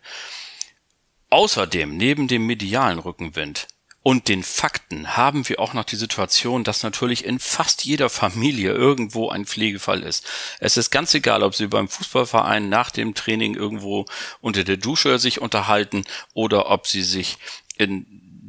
Außerdem, 1.34 1.96
neben 1.96 2.28
dem 2.28 2.46
medialen 2.46 3.00
Rückenwind, 3.00 3.66
und 4.04 4.28
den 4.28 4.44
Fakten 4.44 5.16
haben 5.16 5.48
wir 5.48 5.58
auch 5.58 5.74
noch 5.74 5.82
die 5.82 5.96
Situation, 5.96 6.62
dass 6.62 6.84
natürlich 6.84 7.24
in 7.24 7.40
fast 7.40 7.84
jeder 7.84 8.08
Familie 8.08 8.70
irgendwo 8.70 9.30
ein 9.30 9.44
Pflegefall 9.44 10.04
ist. 10.04 10.24
Es 10.60 10.76
ist 10.76 10.92
ganz 10.92 11.12
egal, 11.12 11.42
ob 11.42 11.56
Sie 11.56 11.66
beim 11.66 11.88
Fußballverein 11.88 12.68
nach 12.68 12.92
dem 12.92 13.14
Training 13.14 13.56
irgendwo 13.56 14.04
unter 14.40 14.62
der 14.62 14.76
Dusche 14.76 15.18
sich 15.18 15.40
unterhalten 15.40 16.04
oder 16.34 16.70
ob 16.70 16.86
Sie 16.86 17.02
sich 17.02 17.38
in 17.78 18.06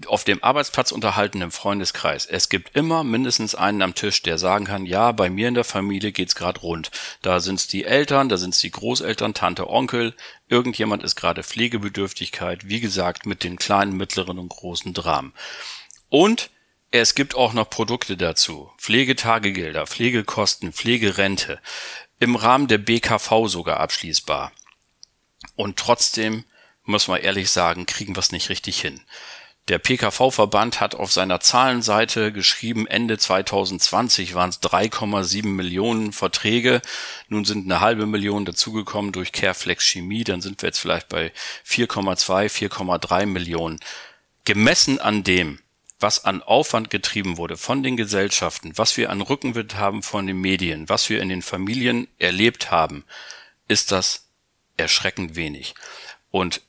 auf 0.07 0.23
dem 0.23 0.43
Arbeitsplatz 0.43 0.91
unterhalten 0.91 1.41
im 1.41 1.51
Freundeskreis. 1.51 2.25
Es 2.25 2.49
gibt 2.49 2.75
immer 2.75 3.03
mindestens 3.03 3.55
einen 3.55 3.81
am 3.81 3.95
Tisch, 3.95 4.21
der 4.21 4.37
sagen 4.37 4.65
kann, 4.65 4.85
ja, 4.85 5.11
bei 5.11 5.29
mir 5.29 5.47
in 5.47 5.53
der 5.53 5.63
Familie 5.63 6.11
geht's 6.11 6.35
gerade 6.35 6.61
rund. 6.61 6.91
Da 7.21 7.39
sind's 7.39 7.67
die 7.67 7.85
Eltern, 7.85 8.29
da 8.29 8.37
sind's 8.37 8.59
die 8.59 8.71
Großeltern, 8.71 9.33
Tante, 9.33 9.69
Onkel, 9.69 10.15
irgendjemand 10.47 11.03
ist 11.03 11.15
gerade 11.15 11.43
Pflegebedürftigkeit, 11.43 12.67
wie 12.67 12.79
gesagt, 12.79 13.25
mit 13.25 13.43
den 13.43 13.57
kleinen, 13.57 13.97
mittleren 13.97 14.39
und 14.39 14.49
großen 14.49 14.93
Dramen. 14.93 15.33
Und 16.09 16.49
es 16.91 17.15
gibt 17.15 17.35
auch 17.35 17.53
noch 17.53 17.69
Produkte 17.69 18.15
dazu. 18.15 18.71
Pflegetagegelder, 18.77 19.85
Pflegekosten, 19.85 20.71
Pflegerente. 20.71 21.59
Im 22.19 22.35
Rahmen 22.35 22.67
der 22.67 22.77
BKV 22.77 23.47
sogar 23.47 23.81
abschließbar. 23.81 24.53
Und 25.55 25.77
trotzdem, 25.77 26.45
muss 26.83 27.07
man 27.07 27.21
ehrlich 27.21 27.51
sagen, 27.51 27.85
kriegen 27.85 28.15
wir 28.15 28.21
es 28.21 28.31
nicht 28.31 28.49
richtig 28.49 28.79
hin. 28.79 29.01
Der 29.67 29.79
PKV-Verband 29.79 30.79
hat 30.79 30.93
auf 30.93 31.11
seiner 31.11 31.39
Zahlenseite 31.39 32.31
geschrieben, 32.31 32.85
Ende 32.85 33.17
2020 33.17 34.35
waren 34.35 34.51
es 34.51 34.61
3,7 34.61 35.47
Millionen 35.47 36.13
Verträge. 36.13 36.83
Nun 37.29 37.45
sind 37.45 37.65
eine 37.65 37.79
halbe 37.79 38.05
Million 38.05 38.45
dazugekommen 38.45 39.11
durch 39.11 39.31
Careflex 39.31 39.83
Chemie. 39.83 40.23
Dann 40.23 40.41
sind 40.41 40.61
wir 40.61 40.67
jetzt 40.67 40.77
vielleicht 40.77 41.09
bei 41.09 41.31
4,2, 41.67 42.47
4,3 42.69 43.25
Millionen. 43.25 43.79
Gemessen 44.43 44.99
an 44.99 45.23
dem, 45.23 45.57
was 45.99 46.25
an 46.25 46.43
Aufwand 46.43 46.91
getrieben 46.91 47.37
wurde 47.37 47.57
von 47.57 47.81
den 47.81 47.97
Gesellschaften, 47.97 48.73
was 48.75 48.97
wir 48.97 49.09
an 49.09 49.21
Rückenwind 49.21 49.77
haben 49.77 50.03
von 50.03 50.27
den 50.27 50.37
Medien, 50.37 50.89
was 50.89 51.09
wir 51.09 51.19
in 51.23 51.29
den 51.29 51.41
Familien 51.41 52.07
erlebt 52.19 52.69
haben, 52.69 53.03
ist 53.67 53.91
das 53.91 54.27
erschreckend 54.77 55.35
wenig. 55.35 55.73
Und 56.29 56.61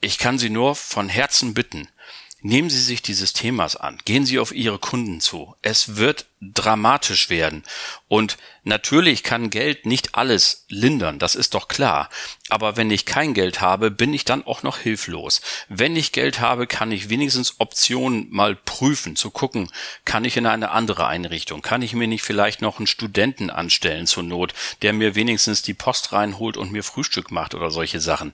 ich 0.00 0.18
kann 0.18 0.38
Sie 0.38 0.50
nur 0.50 0.74
von 0.74 1.08
Herzen 1.08 1.54
bitten, 1.54 1.86
Nehmen 2.44 2.70
Sie 2.70 2.80
sich 2.80 3.02
dieses 3.02 3.32
Themas 3.32 3.76
an. 3.76 3.98
Gehen 4.04 4.26
Sie 4.26 4.40
auf 4.40 4.52
Ihre 4.52 4.78
Kunden 4.78 5.20
zu. 5.20 5.54
Es 5.62 5.96
wird 5.96 6.26
dramatisch 6.40 7.30
werden. 7.30 7.62
Und 8.08 8.36
natürlich 8.64 9.22
kann 9.22 9.48
Geld 9.48 9.86
nicht 9.86 10.16
alles 10.16 10.64
lindern, 10.68 11.20
das 11.20 11.36
ist 11.36 11.54
doch 11.54 11.68
klar. 11.68 12.08
Aber 12.48 12.76
wenn 12.76 12.90
ich 12.90 13.06
kein 13.06 13.32
Geld 13.32 13.60
habe, 13.60 13.92
bin 13.92 14.12
ich 14.12 14.24
dann 14.24 14.44
auch 14.44 14.64
noch 14.64 14.78
hilflos. 14.78 15.40
Wenn 15.68 15.94
ich 15.94 16.10
Geld 16.10 16.40
habe, 16.40 16.66
kann 16.66 16.90
ich 16.90 17.08
wenigstens 17.08 17.60
Optionen 17.60 18.26
mal 18.30 18.56
prüfen, 18.56 19.14
zu 19.14 19.30
gucken, 19.30 19.70
kann 20.04 20.24
ich 20.24 20.36
in 20.36 20.46
eine 20.46 20.72
andere 20.72 21.06
Einrichtung, 21.06 21.62
kann 21.62 21.80
ich 21.80 21.94
mir 21.94 22.08
nicht 22.08 22.22
vielleicht 22.22 22.60
noch 22.60 22.78
einen 22.78 22.88
Studenten 22.88 23.48
anstellen 23.48 24.08
zur 24.08 24.24
Not, 24.24 24.52
der 24.82 24.92
mir 24.92 25.14
wenigstens 25.14 25.62
die 25.62 25.74
Post 25.74 26.12
reinholt 26.12 26.56
und 26.56 26.72
mir 26.72 26.82
Frühstück 26.82 27.30
macht 27.30 27.54
oder 27.54 27.70
solche 27.70 28.00
Sachen. 28.00 28.32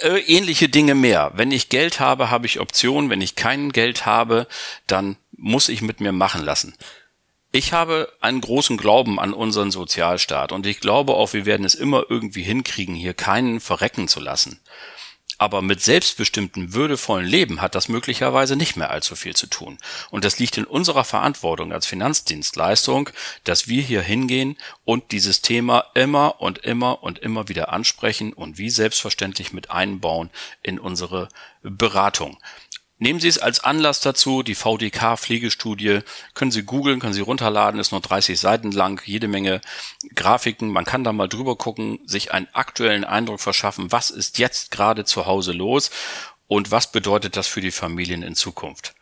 Äh, 0.00 0.18
ähnliche 0.20 0.68
Dinge 0.68 0.94
mehr. 0.94 1.32
Wenn 1.34 1.52
ich 1.52 1.68
Geld 1.68 2.00
habe, 2.00 2.30
habe 2.30 2.46
ich 2.46 2.60
Optionen. 2.60 3.10
Wenn 3.10 3.20
ich 3.20 3.36
kein 3.36 3.70
Geld 3.70 4.06
habe, 4.06 4.46
dann 4.86 5.16
muss 5.36 5.68
ich 5.68 5.82
mit 5.82 6.00
mir 6.00 6.12
machen 6.12 6.44
lassen. 6.44 6.74
Ich 7.52 7.72
habe 7.72 8.12
einen 8.20 8.40
großen 8.40 8.76
Glauben 8.76 9.20
an 9.20 9.32
unseren 9.32 9.70
Sozialstaat 9.70 10.50
und 10.50 10.66
ich 10.66 10.80
glaube 10.80 11.14
auch, 11.14 11.34
wir 11.34 11.46
werden 11.46 11.64
es 11.64 11.76
immer 11.76 12.04
irgendwie 12.08 12.42
hinkriegen, 12.42 12.96
hier 12.96 13.14
keinen 13.14 13.60
verrecken 13.60 14.08
zu 14.08 14.18
lassen. 14.18 14.58
Aber 15.38 15.62
mit 15.62 15.82
selbstbestimmtem, 15.82 16.74
würdevollen 16.74 17.26
Leben 17.26 17.60
hat 17.60 17.74
das 17.74 17.88
möglicherweise 17.88 18.56
nicht 18.56 18.76
mehr 18.76 18.90
allzu 18.90 19.16
viel 19.16 19.34
zu 19.34 19.46
tun. 19.46 19.78
Und 20.10 20.24
das 20.24 20.38
liegt 20.38 20.56
in 20.58 20.64
unserer 20.64 21.04
Verantwortung 21.04 21.72
als 21.72 21.86
Finanzdienstleistung, 21.86 23.10
dass 23.42 23.66
wir 23.66 23.82
hier 23.82 24.02
hingehen 24.02 24.56
und 24.84 25.10
dieses 25.12 25.42
Thema 25.42 25.86
immer 25.94 26.40
und 26.40 26.58
immer 26.58 27.02
und 27.02 27.18
immer 27.18 27.48
wieder 27.48 27.72
ansprechen 27.72 28.32
und 28.32 28.58
wie 28.58 28.70
selbstverständlich 28.70 29.52
mit 29.52 29.70
einbauen 29.70 30.30
in 30.62 30.78
unsere 30.78 31.28
Beratung. 31.62 32.38
Nehmen 32.98 33.18
Sie 33.18 33.28
es 33.28 33.38
als 33.38 33.62
Anlass 33.64 34.00
dazu, 34.00 34.44
die 34.44 34.54
VDK-Pflegestudie, 34.54 36.00
können 36.34 36.52
Sie 36.52 36.62
googeln, 36.62 37.00
können 37.00 37.12
Sie 37.12 37.20
runterladen, 37.20 37.80
ist 37.80 37.90
nur 37.90 38.00
30 38.00 38.38
Seiten 38.38 38.70
lang, 38.70 39.02
jede 39.04 39.26
Menge 39.26 39.60
Grafiken, 40.14 40.70
man 40.70 40.84
kann 40.84 41.02
da 41.02 41.12
mal 41.12 41.28
drüber 41.28 41.56
gucken, 41.56 41.98
sich 42.06 42.32
einen 42.32 42.46
aktuellen 42.52 43.04
Eindruck 43.04 43.40
verschaffen, 43.40 43.90
was 43.90 44.10
ist 44.10 44.38
jetzt 44.38 44.70
gerade 44.70 45.04
zu 45.04 45.26
Hause 45.26 45.52
los 45.52 45.90
und 46.46 46.70
was 46.70 46.92
bedeutet 46.92 47.36
das 47.36 47.48
für 47.48 47.60
die 47.60 47.72
Familien 47.72 48.22
in 48.22 48.36
Zukunft. 48.36 48.94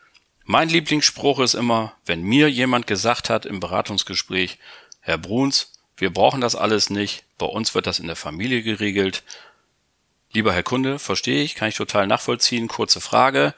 Mein 0.45 0.69
Lieblingsspruch 0.69 1.39
ist 1.39 1.53
immer, 1.53 1.93
wenn 2.05 2.23
mir 2.23 2.49
jemand 2.49 2.87
gesagt 2.87 3.29
hat 3.29 3.45
im 3.45 3.59
Beratungsgespräch, 3.59 4.57
Herr 5.01 5.17
Bruns, 5.17 5.71
wir 5.97 6.11
brauchen 6.11 6.41
das 6.41 6.55
alles 6.55 6.89
nicht, 6.89 7.23
bei 7.37 7.45
uns 7.45 7.75
wird 7.75 7.87
das 7.87 7.99
in 7.99 8.07
der 8.07 8.15
Familie 8.15 8.63
geregelt. 8.63 9.23
Lieber 10.31 10.51
Herr 10.51 10.63
Kunde, 10.63 10.97
verstehe 10.97 11.43
ich, 11.43 11.55
kann 11.55 11.69
ich 11.69 11.75
total 11.75 12.07
nachvollziehen, 12.07 12.67
kurze 12.67 12.99
Frage. 12.99 13.53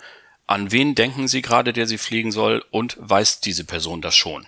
An 0.47 0.71
wen 0.71 0.93
denken 0.93 1.27
Sie 1.27 1.41
gerade, 1.41 1.73
der 1.73 1.87
Sie 1.87 1.97
fliegen 1.97 2.31
soll 2.31 2.63
und 2.69 2.97
weiß 2.99 3.39
diese 3.39 3.63
Person 3.63 4.01
das 4.01 4.15
schon? 4.15 4.45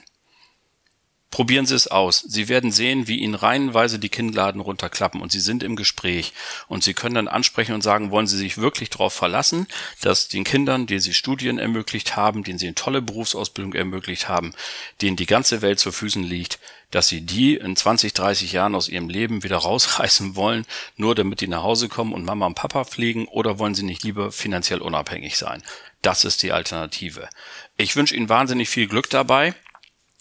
Probieren 1.29 1.65
Sie 1.65 1.75
es 1.75 1.87
aus. 1.87 2.21
Sie 2.21 2.47
werden 2.47 2.71
sehen, 2.71 3.07
wie 3.07 3.19
Ihnen 3.19 3.35
reihenweise 3.35 3.99
die 3.99 4.09
Kinnladen 4.09 4.61
runterklappen 4.61 5.21
und 5.21 5.31
Sie 5.31 5.41
sind 5.41 5.61
im 5.61 5.75
Gespräch. 5.75 6.31
Und 6.67 6.85
Sie 6.85 6.93
können 6.93 7.15
dann 7.15 7.27
ansprechen 7.27 7.75
und 7.75 7.83
sagen, 7.83 8.11
wollen 8.11 8.27
Sie 8.27 8.37
sich 8.37 8.57
wirklich 8.57 8.89
darauf 8.89 9.13
verlassen, 9.13 9.67
dass 10.01 10.29
den 10.29 10.45
Kindern, 10.45 10.87
die 10.87 10.99
Sie 10.99 11.13
Studien 11.13 11.59
ermöglicht 11.59 12.15
haben, 12.15 12.43
denen 12.43 12.59
Sie 12.59 12.67
eine 12.67 12.75
tolle 12.75 13.01
Berufsausbildung 13.01 13.73
ermöglicht 13.73 14.29
haben, 14.29 14.53
denen 15.01 15.17
die 15.17 15.25
ganze 15.25 15.61
Welt 15.61 15.79
zu 15.79 15.91
Füßen 15.91 16.23
liegt, 16.23 16.59
dass 16.91 17.09
Sie 17.09 17.21
die 17.21 17.55
in 17.55 17.75
20, 17.75 18.13
30 18.13 18.53
Jahren 18.53 18.73
aus 18.73 18.87
ihrem 18.87 19.09
Leben 19.09 19.43
wieder 19.43 19.57
rausreißen 19.67 20.37
wollen, 20.37 20.65
nur 20.95 21.13
damit 21.13 21.41
die 21.41 21.47
nach 21.47 21.63
Hause 21.63 21.89
kommen 21.89 22.13
und 22.13 22.23
Mama 22.23 22.45
und 22.45 22.55
Papa 22.55 22.85
pflegen, 22.85 23.27
oder 23.27 23.59
wollen 23.59 23.75
Sie 23.75 23.83
nicht 23.83 24.03
lieber 24.03 24.31
finanziell 24.31 24.81
unabhängig 24.81 25.37
sein? 25.37 25.61
Das 26.01 26.23
ist 26.23 26.41
die 26.41 26.53
Alternative. 26.53 27.27
Ich 27.75 27.95
wünsche 27.95 28.15
Ihnen 28.15 28.29
wahnsinnig 28.29 28.69
viel 28.69 28.87
Glück 28.87 29.09
dabei. 29.09 29.53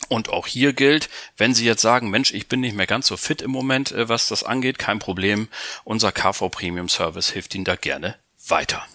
Und 0.08 0.28
auch 0.28 0.46
hier 0.46 0.72
gilt, 0.72 1.08
wenn 1.36 1.54
Sie 1.54 1.64
jetzt 1.64 1.82
sagen, 1.82 2.10
Mensch, 2.10 2.32
ich 2.32 2.48
bin 2.48 2.60
nicht 2.60 2.76
mehr 2.76 2.86
ganz 2.86 3.06
so 3.08 3.16
fit 3.16 3.42
im 3.42 3.50
Moment, 3.50 3.92
äh, 3.92 4.08
was 4.08 4.28
das 4.28 4.44
angeht, 4.44 4.78
kein 4.78 4.98
Problem. 4.98 5.48
Unser 5.84 6.12
KV 6.12 6.48
Premium 6.48 6.88
Service 6.88 7.30
hilft 7.30 7.54
Ihnen 7.54 7.64
da 7.64 7.76
gerne 7.76 8.16
weiter. 8.48 8.86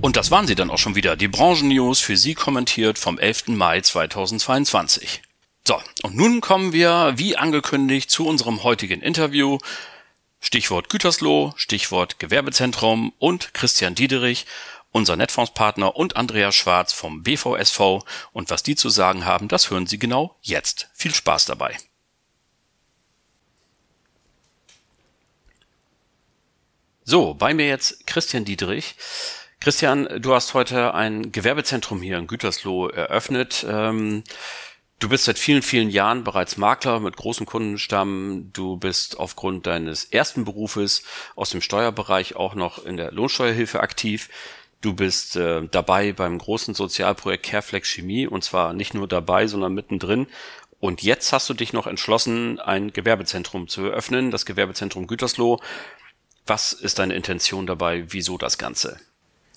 Und 0.00 0.16
das 0.16 0.30
waren 0.30 0.46
sie 0.46 0.54
dann 0.54 0.70
auch 0.70 0.78
schon 0.78 0.94
wieder, 0.94 1.16
die 1.16 1.26
Branchennews 1.26 2.00
für 2.00 2.16
Sie 2.16 2.34
kommentiert 2.34 2.98
vom 2.98 3.18
11. 3.18 3.48
Mai 3.48 3.80
2022. 3.80 5.22
So, 5.66 5.82
und 6.02 6.16
nun 6.16 6.40
kommen 6.40 6.72
wir, 6.72 7.14
wie 7.16 7.36
angekündigt, 7.36 8.10
zu 8.10 8.26
unserem 8.26 8.62
heutigen 8.62 9.02
Interview. 9.02 9.58
Stichwort 10.40 10.88
Gütersloh, 10.88 11.52
Stichwort 11.56 12.20
Gewerbezentrum 12.20 13.12
und 13.18 13.52
Christian 13.54 13.96
Diederich, 13.96 14.46
unser 14.92 15.16
Netfondspartner 15.16 15.96
und 15.96 16.16
Andreas 16.16 16.54
Schwarz 16.54 16.92
vom 16.92 17.22
BVSV. 17.22 18.00
Und 18.32 18.50
was 18.50 18.62
die 18.62 18.76
zu 18.76 18.88
sagen 18.88 19.24
haben, 19.24 19.48
das 19.48 19.70
hören 19.70 19.86
Sie 19.86 19.98
genau 19.98 20.36
jetzt. 20.42 20.88
Viel 20.94 21.14
Spaß 21.14 21.46
dabei. 21.46 21.76
So, 27.04 27.34
bei 27.34 27.54
mir 27.54 27.66
jetzt 27.68 28.06
Christian 28.06 28.44
Dietrich. 28.44 28.96
Christian, 29.60 30.08
du 30.20 30.34
hast 30.34 30.54
heute 30.54 30.94
ein 30.94 31.32
Gewerbezentrum 31.32 32.02
hier 32.02 32.18
in 32.18 32.26
Gütersloh 32.26 32.88
eröffnet. 32.88 33.66
Ähm, 33.68 34.24
Du 35.00 35.08
bist 35.08 35.26
seit 35.26 35.38
vielen, 35.38 35.62
vielen 35.62 35.90
Jahren 35.90 36.24
bereits 36.24 36.56
Makler 36.56 36.98
mit 36.98 37.16
großem 37.16 37.46
Kundenstamm. 37.46 38.50
Du 38.52 38.76
bist 38.76 39.16
aufgrund 39.20 39.68
deines 39.68 40.06
ersten 40.06 40.44
Berufes 40.44 41.04
aus 41.36 41.50
dem 41.50 41.60
Steuerbereich 41.60 42.34
auch 42.34 42.56
noch 42.56 42.84
in 42.84 42.96
der 42.96 43.12
Lohnsteuerhilfe 43.12 43.78
aktiv. 43.78 44.28
Du 44.80 44.94
bist 44.94 45.36
äh, 45.36 45.66
dabei 45.68 46.12
beim 46.12 46.38
großen 46.38 46.74
Sozialprojekt 46.74 47.46
Careflex 47.46 47.88
Chemie 47.88 48.26
und 48.26 48.44
zwar 48.44 48.72
nicht 48.72 48.94
nur 48.94 49.08
dabei, 49.08 49.46
sondern 49.46 49.74
mittendrin. 49.74 50.28
Und 50.80 51.02
jetzt 51.02 51.32
hast 51.32 51.48
du 51.48 51.54
dich 51.54 51.72
noch 51.72 51.88
entschlossen, 51.88 52.60
ein 52.60 52.92
Gewerbezentrum 52.92 53.66
zu 53.66 53.84
eröffnen, 53.84 54.30
das 54.30 54.46
Gewerbezentrum 54.46 55.08
Gütersloh. 55.08 55.60
Was 56.46 56.72
ist 56.72 57.00
deine 57.00 57.14
Intention 57.14 57.66
dabei? 57.66 58.04
Wieso 58.08 58.38
das 58.38 58.58
Ganze? 58.58 59.00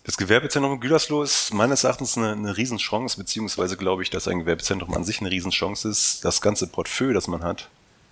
Das 0.04 0.18
Gewerbezentrum 0.18 0.80
Gütersloh 0.80 1.22
ist 1.22 1.54
meines 1.54 1.84
Erachtens 1.84 2.18
eine, 2.18 2.32
eine 2.32 2.58
Riesenchance, 2.58 3.18
beziehungsweise 3.18 3.78
glaube 3.78 4.02
ich, 4.02 4.10
dass 4.10 4.28
ein 4.28 4.40
Gewerbezentrum 4.40 4.96
an 4.96 5.04
sich 5.04 5.22
eine 5.22 5.30
Riesenchance 5.30 5.88
ist, 5.88 6.26
das 6.26 6.42
ganze 6.42 6.66
Portfolio, 6.66 7.14
das 7.14 7.28
man 7.28 7.44
hat, 7.44 7.70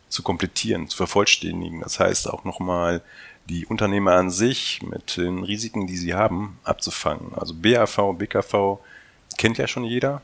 zu 0.08 0.22
komplettieren, 0.22 0.88
zu 0.88 0.98
vervollständigen. 0.98 1.82
Das 1.82 2.00
heißt 2.00 2.30
auch 2.30 2.44
nochmal 2.44 3.02
die 3.50 3.66
Unternehmer 3.66 4.14
an 4.14 4.30
sich 4.30 4.82
mit 4.84 5.18
den 5.18 5.44
Risiken, 5.44 5.88
die 5.88 5.98
sie 5.98 6.14
haben, 6.14 6.58
abzufangen. 6.64 7.34
Also 7.36 7.54
BAV, 7.54 8.14
BKV 8.18 8.80
kennt 9.38 9.58
ja 9.58 9.68
schon 9.68 9.84
jeder, 9.84 10.22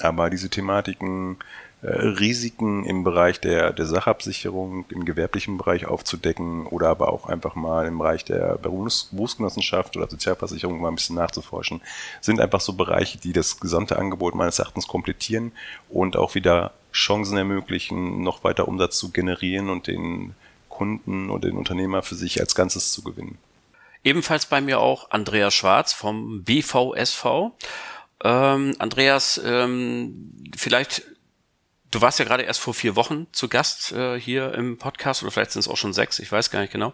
aber 0.00 0.28
diese 0.28 0.50
Thematiken 0.50 1.36
äh, 1.82 1.88
Risiken 1.88 2.84
im 2.84 3.04
Bereich 3.04 3.40
der, 3.40 3.72
der 3.72 3.86
Sachabsicherung, 3.86 4.86
im 4.88 5.04
gewerblichen 5.04 5.58
Bereich 5.58 5.86
aufzudecken 5.86 6.66
oder 6.66 6.88
aber 6.88 7.12
auch 7.12 7.28
einfach 7.28 7.54
mal 7.54 7.86
im 7.86 7.98
Bereich 7.98 8.24
der 8.24 8.56
Berufs 8.56 9.10
Berufsgenossenschaft 9.12 9.96
oder 9.96 10.08
Sozialversicherung 10.08 10.80
mal 10.80 10.88
ein 10.88 10.96
bisschen 10.96 11.16
nachzuforschen, 11.16 11.80
sind 12.20 12.40
einfach 12.40 12.60
so 12.60 12.72
Bereiche, 12.72 13.18
die 13.18 13.32
das 13.32 13.60
gesamte 13.60 13.98
Angebot 13.98 14.34
meines 14.34 14.58
Erachtens 14.58 14.88
komplettieren 14.88 15.52
und 15.90 16.16
auch 16.16 16.34
wieder 16.34 16.72
Chancen 16.92 17.36
ermöglichen, 17.36 18.22
noch 18.22 18.44
weiter 18.44 18.66
Umsatz 18.66 18.98
zu 18.98 19.10
generieren 19.10 19.68
und 19.68 19.86
den 19.86 20.34
Kunden 20.74 21.30
und 21.30 21.44
den 21.44 21.56
Unternehmer 21.56 22.02
für 22.02 22.16
sich 22.16 22.40
als 22.40 22.54
Ganzes 22.54 22.92
zu 22.92 23.02
gewinnen. 23.02 23.38
Ebenfalls 24.02 24.46
bei 24.46 24.60
mir 24.60 24.80
auch 24.80 25.10
Andreas 25.10 25.54
Schwarz 25.54 25.92
vom 25.92 26.44
BVSV. 26.44 27.24
Ähm, 28.22 28.74
Andreas, 28.78 29.40
ähm, 29.44 30.30
vielleicht 30.56 31.02
Du 31.94 32.00
warst 32.00 32.18
ja 32.18 32.24
gerade 32.24 32.42
erst 32.42 32.58
vor 32.58 32.74
vier 32.74 32.96
Wochen 32.96 33.28
zu 33.30 33.46
Gast 33.46 33.92
äh, 33.92 34.18
hier 34.18 34.52
im 34.54 34.78
Podcast 34.78 35.22
oder 35.22 35.30
vielleicht 35.30 35.52
sind 35.52 35.60
es 35.60 35.68
auch 35.68 35.76
schon 35.76 35.92
sechs, 35.92 36.18
ich 36.18 36.32
weiß 36.32 36.50
gar 36.50 36.60
nicht 36.60 36.72
genau. 36.72 36.92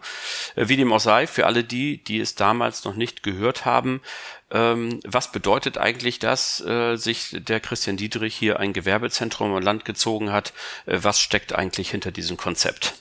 Äh, 0.55 0.67
wie 0.67 0.77
dem 0.77 0.93
auch 0.93 0.99
sei, 0.99 1.25
für 1.25 1.47
alle 1.47 1.63
die, 1.63 2.03
die 2.03 2.19
es 2.19 2.35
damals 2.35 2.83
noch 2.83 2.93
nicht 2.93 3.23
gehört 3.23 3.65
haben, 3.65 4.01
ähm, 4.51 4.99
was 5.03 5.31
bedeutet 5.31 5.79
eigentlich 5.79 6.19
das, 6.19 6.61
äh, 6.61 6.97
sich 6.97 7.35
der 7.39 7.59
Christian 7.59 7.97
Dietrich 7.97 8.35
hier 8.35 8.59
ein 8.59 8.73
Gewerbezentrum 8.73 9.57
im 9.57 9.63
Land 9.63 9.85
gezogen 9.85 10.31
hat? 10.31 10.53
Äh, 10.85 10.99
was 11.01 11.19
steckt 11.19 11.55
eigentlich 11.55 11.89
hinter 11.89 12.11
diesem 12.11 12.37
Konzept? 12.37 13.00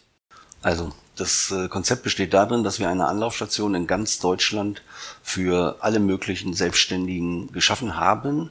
Also 0.62 0.92
das 1.16 1.50
äh, 1.50 1.68
Konzept 1.68 2.02
besteht 2.02 2.34
darin, 2.34 2.64
dass 2.64 2.78
wir 2.78 2.88
eine 2.88 3.06
Anlaufstation 3.06 3.74
in 3.74 3.86
ganz 3.86 4.18
Deutschland 4.18 4.82
für 5.22 5.76
alle 5.80 6.00
möglichen 6.00 6.54
Selbstständigen 6.54 7.52
geschaffen 7.52 7.96
haben 7.96 8.50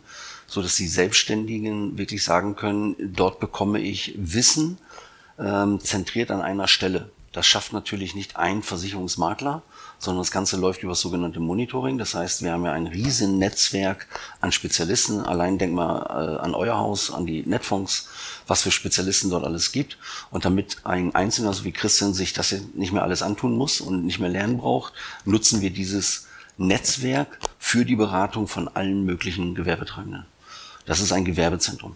so 0.50 0.62
dass 0.62 0.75
die 0.75 0.88
Selbstständigen 0.88 1.98
wirklich 1.98 2.24
sagen 2.24 2.56
können, 2.56 2.96
dort 3.00 3.39
bekomme 3.39 3.80
ich 3.80 4.16
Wissen 4.18 4.80
ähm, 5.38 5.80
zentriert 5.80 6.32
an 6.32 6.42
einer 6.42 6.68
Stelle. 6.68 7.10
Das 7.31 7.45
schafft 7.45 7.74
natürlich 7.74 8.15
nicht 8.15 8.38
ein 8.38 8.63
Versicherungsmakler, 8.63 9.62
sondern 10.00 10.21
das 10.21 10.31
Ganze 10.31 10.57
läuft 10.57 10.81
über 10.81 10.93
das 10.93 11.01
sogenannte 11.01 11.39
Monitoring. 11.39 12.00
Das 12.00 12.15
heißt, 12.15 12.41
wir 12.41 12.51
haben 12.51 12.65
ja 12.65 12.71
ein 12.71 12.88
riesen 12.88 13.38
Netzwerk 13.38 14.07
an 14.41 14.51
Spezialisten. 14.51 15.21
Allein 15.21 15.59
denk 15.59 15.74
mal 15.74 16.01
äh, 16.07 16.39
an 16.39 16.55
euer 16.55 16.77
Haus, 16.77 17.12
an 17.12 17.27
die 17.27 17.43
Netfonds, 17.43 18.09
was 18.48 18.63
für 18.63 18.71
Spezialisten 18.71 19.29
dort 19.29 19.45
alles 19.45 19.71
gibt. 19.71 19.98
Und 20.31 20.45
damit 20.45 20.77
ein 20.86 21.13
Einzelner, 21.13 21.53
so 21.53 21.65
wie 21.65 21.71
Christian, 21.71 22.15
sich 22.15 22.33
das 22.33 22.55
nicht 22.74 22.93
mehr 22.93 23.03
alles 23.03 23.21
antun 23.21 23.55
muss 23.55 23.79
und 23.79 24.05
nicht 24.05 24.19
mehr 24.19 24.29
lernen 24.29 24.57
braucht, 24.57 24.93
nutzen 25.25 25.62
wir 25.62 25.69
dieses 25.69 26.27
Netzwerk 26.57 27.39
für 27.59 27.86
die 27.86 27.95
Beratung 27.95 28.48
von 28.48 28.67
allen 28.67 29.05
möglichen 29.05 29.53
Gewerbetreibenden. 29.53 30.25
Das 30.86 31.00
ist 31.00 31.12
ein 31.12 31.25
Gewerbezentrum. 31.25 31.95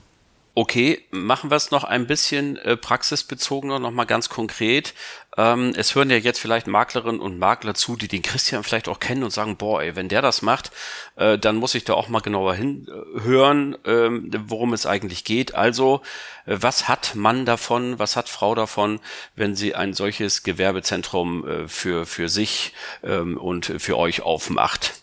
Okay, 0.55 1.03
machen 1.09 1.49
wir 1.49 1.55
es 1.55 1.71
noch 1.71 1.83
ein 1.83 2.05
bisschen 2.05 2.57
äh, 2.57 2.77
praxisbezogener, 2.77 3.79
noch 3.79 3.89
mal 3.89 4.03
ganz 4.05 4.29
konkret. 4.29 4.93
Ähm, 5.35 5.73
es 5.75 5.95
hören 5.95 6.11
ja 6.11 6.17
jetzt 6.17 6.39
vielleicht 6.39 6.67
Maklerinnen 6.67 7.21
und 7.21 7.39
Makler 7.39 7.73
zu, 7.73 7.95
die 7.95 8.07
den 8.07 8.21
Christian 8.21 8.63
vielleicht 8.63 8.87
auch 8.87 8.99
kennen 8.99 9.23
und 9.23 9.31
sagen, 9.33 9.57
boah, 9.57 9.81
ey, 9.81 9.95
wenn 9.95 10.09
der 10.09 10.21
das 10.21 10.43
macht, 10.43 10.71
äh, 11.15 11.39
dann 11.39 11.55
muss 11.55 11.73
ich 11.73 11.85
da 11.85 11.95
auch 11.95 12.07
mal 12.07 12.19
genauer 12.19 12.53
hinhören, 12.53 13.83
äh, 13.83 14.11
worum 14.47 14.73
es 14.73 14.85
eigentlich 14.85 15.23
geht. 15.23 15.55
Also, 15.55 16.03
äh, 16.45 16.57
was 16.61 16.87
hat 16.87 17.15
Mann 17.15 17.47
davon, 17.47 17.97
was 17.97 18.15
hat 18.15 18.29
Frau 18.29 18.53
davon, 18.53 18.99
wenn 19.35 19.55
sie 19.55 19.73
ein 19.73 19.93
solches 19.95 20.43
Gewerbezentrum 20.43 21.47
äh, 21.47 21.67
für, 21.67 22.05
für 22.05 22.29
sich 22.29 22.73
ähm, 23.03 23.37
und 23.37 23.73
für 23.79 23.97
euch 23.97 24.21
aufmacht? 24.21 25.01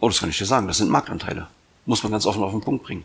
Oh, 0.00 0.08
das 0.08 0.20
kann 0.20 0.28
ich 0.28 0.36
dir 0.36 0.44
sagen, 0.44 0.68
das 0.68 0.76
sind 0.76 0.90
Marktanteile 0.90 1.48
muss 1.88 2.02
man 2.02 2.12
ganz 2.12 2.26
offen 2.26 2.42
auf 2.42 2.52
den 2.52 2.60
Punkt 2.60 2.84
bringen. 2.84 3.04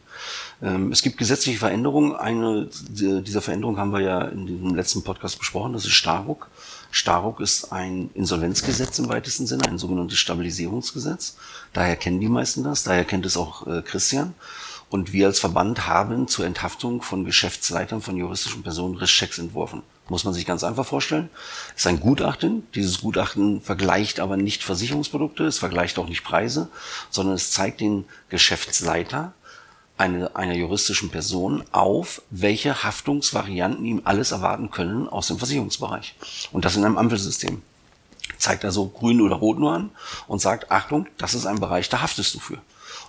Ähm, 0.61 0.91
es 0.91 1.01
gibt 1.01 1.17
gesetzliche 1.17 1.57
Veränderungen. 1.57 2.13
Eine 2.15 2.69
dieser 2.89 3.41
Veränderungen 3.41 3.79
haben 3.79 3.93
wir 3.93 4.01
ja 4.01 4.21
in 4.23 4.45
dem 4.45 4.75
letzten 4.75 5.03
Podcast 5.03 5.39
besprochen. 5.39 5.71
Das 5.71 5.85
ist 5.85 5.93
Staruk. 5.93 6.49
Staruk 6.91 7.39
ist 7.39 7.71
ein 7.71 8.09
Insolvenzgesetz 8.13 8.99
im 8.99 9.07
weitesten 9.07 9.47
Sinne, 9.47 9.67
ein 9.67 9.79
sogenanntes 9.79 10.19
Stabilisierungsgesetz. 10.19 11.37
Daher 11.71 11.95
kennen 11.95 12.19
die 12.19 12.27
meisten 12.27 12.63
das. 12.63 12.83
Daher 12.83 13.05
kennt 13.05 13.25
es 13.25 13.37
auch 13.37 13.65
äh, 13.67 13.81
Christian. 13.81 14.33
Und 14.89 15.13
wir 15.13 15.27
als 15.27 15.39
Verband 15.39 15.87
haben 15.87 16.27
zur 16.27 16.45
Enthaftung 16.45 17.01
von 17.01 17.23
Geschäftsleitern 17.23 18.01
von 18.01 18.17
juristischen 18.17 18.63
Personen 18.63 18.95
Risschecks 18.95 19.39
entworfen. 19.39 19.81
Muss 20.09 20.25
man 20.25 20.33
sich 20.33 20.45
ganz 20.45 20.63
einfach 20.63 20.85
vorstellen. 20.85 21.29
Es 21.75 21.81
ist 21.81 21.87
ein 21.87 21.99
Gutachten. 21.99 22.67
Dieses 22.75 23.01
Gutachten 23.01 23.61
vergleicht 23.61 24.19
aber 24.19 24.35
nicht 24.35 24.63
Versicherungsprodukte, 24.63 25.45
es 25.45 25.59
vergleicht 25.59 25.97
auch 25.97 26.07
nicht 26.07 26.23
Preise, 26.23 26.67
sondern 27.09 27.35
es 27.35 27.51
zeigt 27.51 27.79
den 27.79 28.05
Geschäftsleiter 28.29 29.33
eine, 29.97 30.35
einer 30.35 30.55
juristischen 30.55 31.09
Person 31.09 31.63
auf, 31.71 32.21
welche 32.29 32.83
Haftungsvarianten 32.83 33.85
ihm 33.85 34.01
alles 34.03 34.31
erwarten 34.31 34.71
können 34.71 35.07
aus 35.07 35.27
dem 35.27 35.37
Versicherungsbereich. 35.37 36.15
Und 36.51 36.65
das 36.65 36.75
in 36.75 36.83
einem 36.83 36.97
Ampelsystem. 36.97 37.61
Zeigt 38.37 38.65
also 38.65 38.87
grün 38.87 39.21
oder 39.21 39.35
rot 39.35 39.59
nur 39.59 39.73
an 39.73 39.91
und 40.27 40.41
sagt, 40.41 40.71
Achtung, 40.71 41.07
das 41.17 41.33
ist 41.33 41.45
ein 41.45 41.59
Bereich, 41.59 41.87
da 41.89 42.01
haftest 42.01 42.33
du 42.35 42.39
für. 42.39 42.57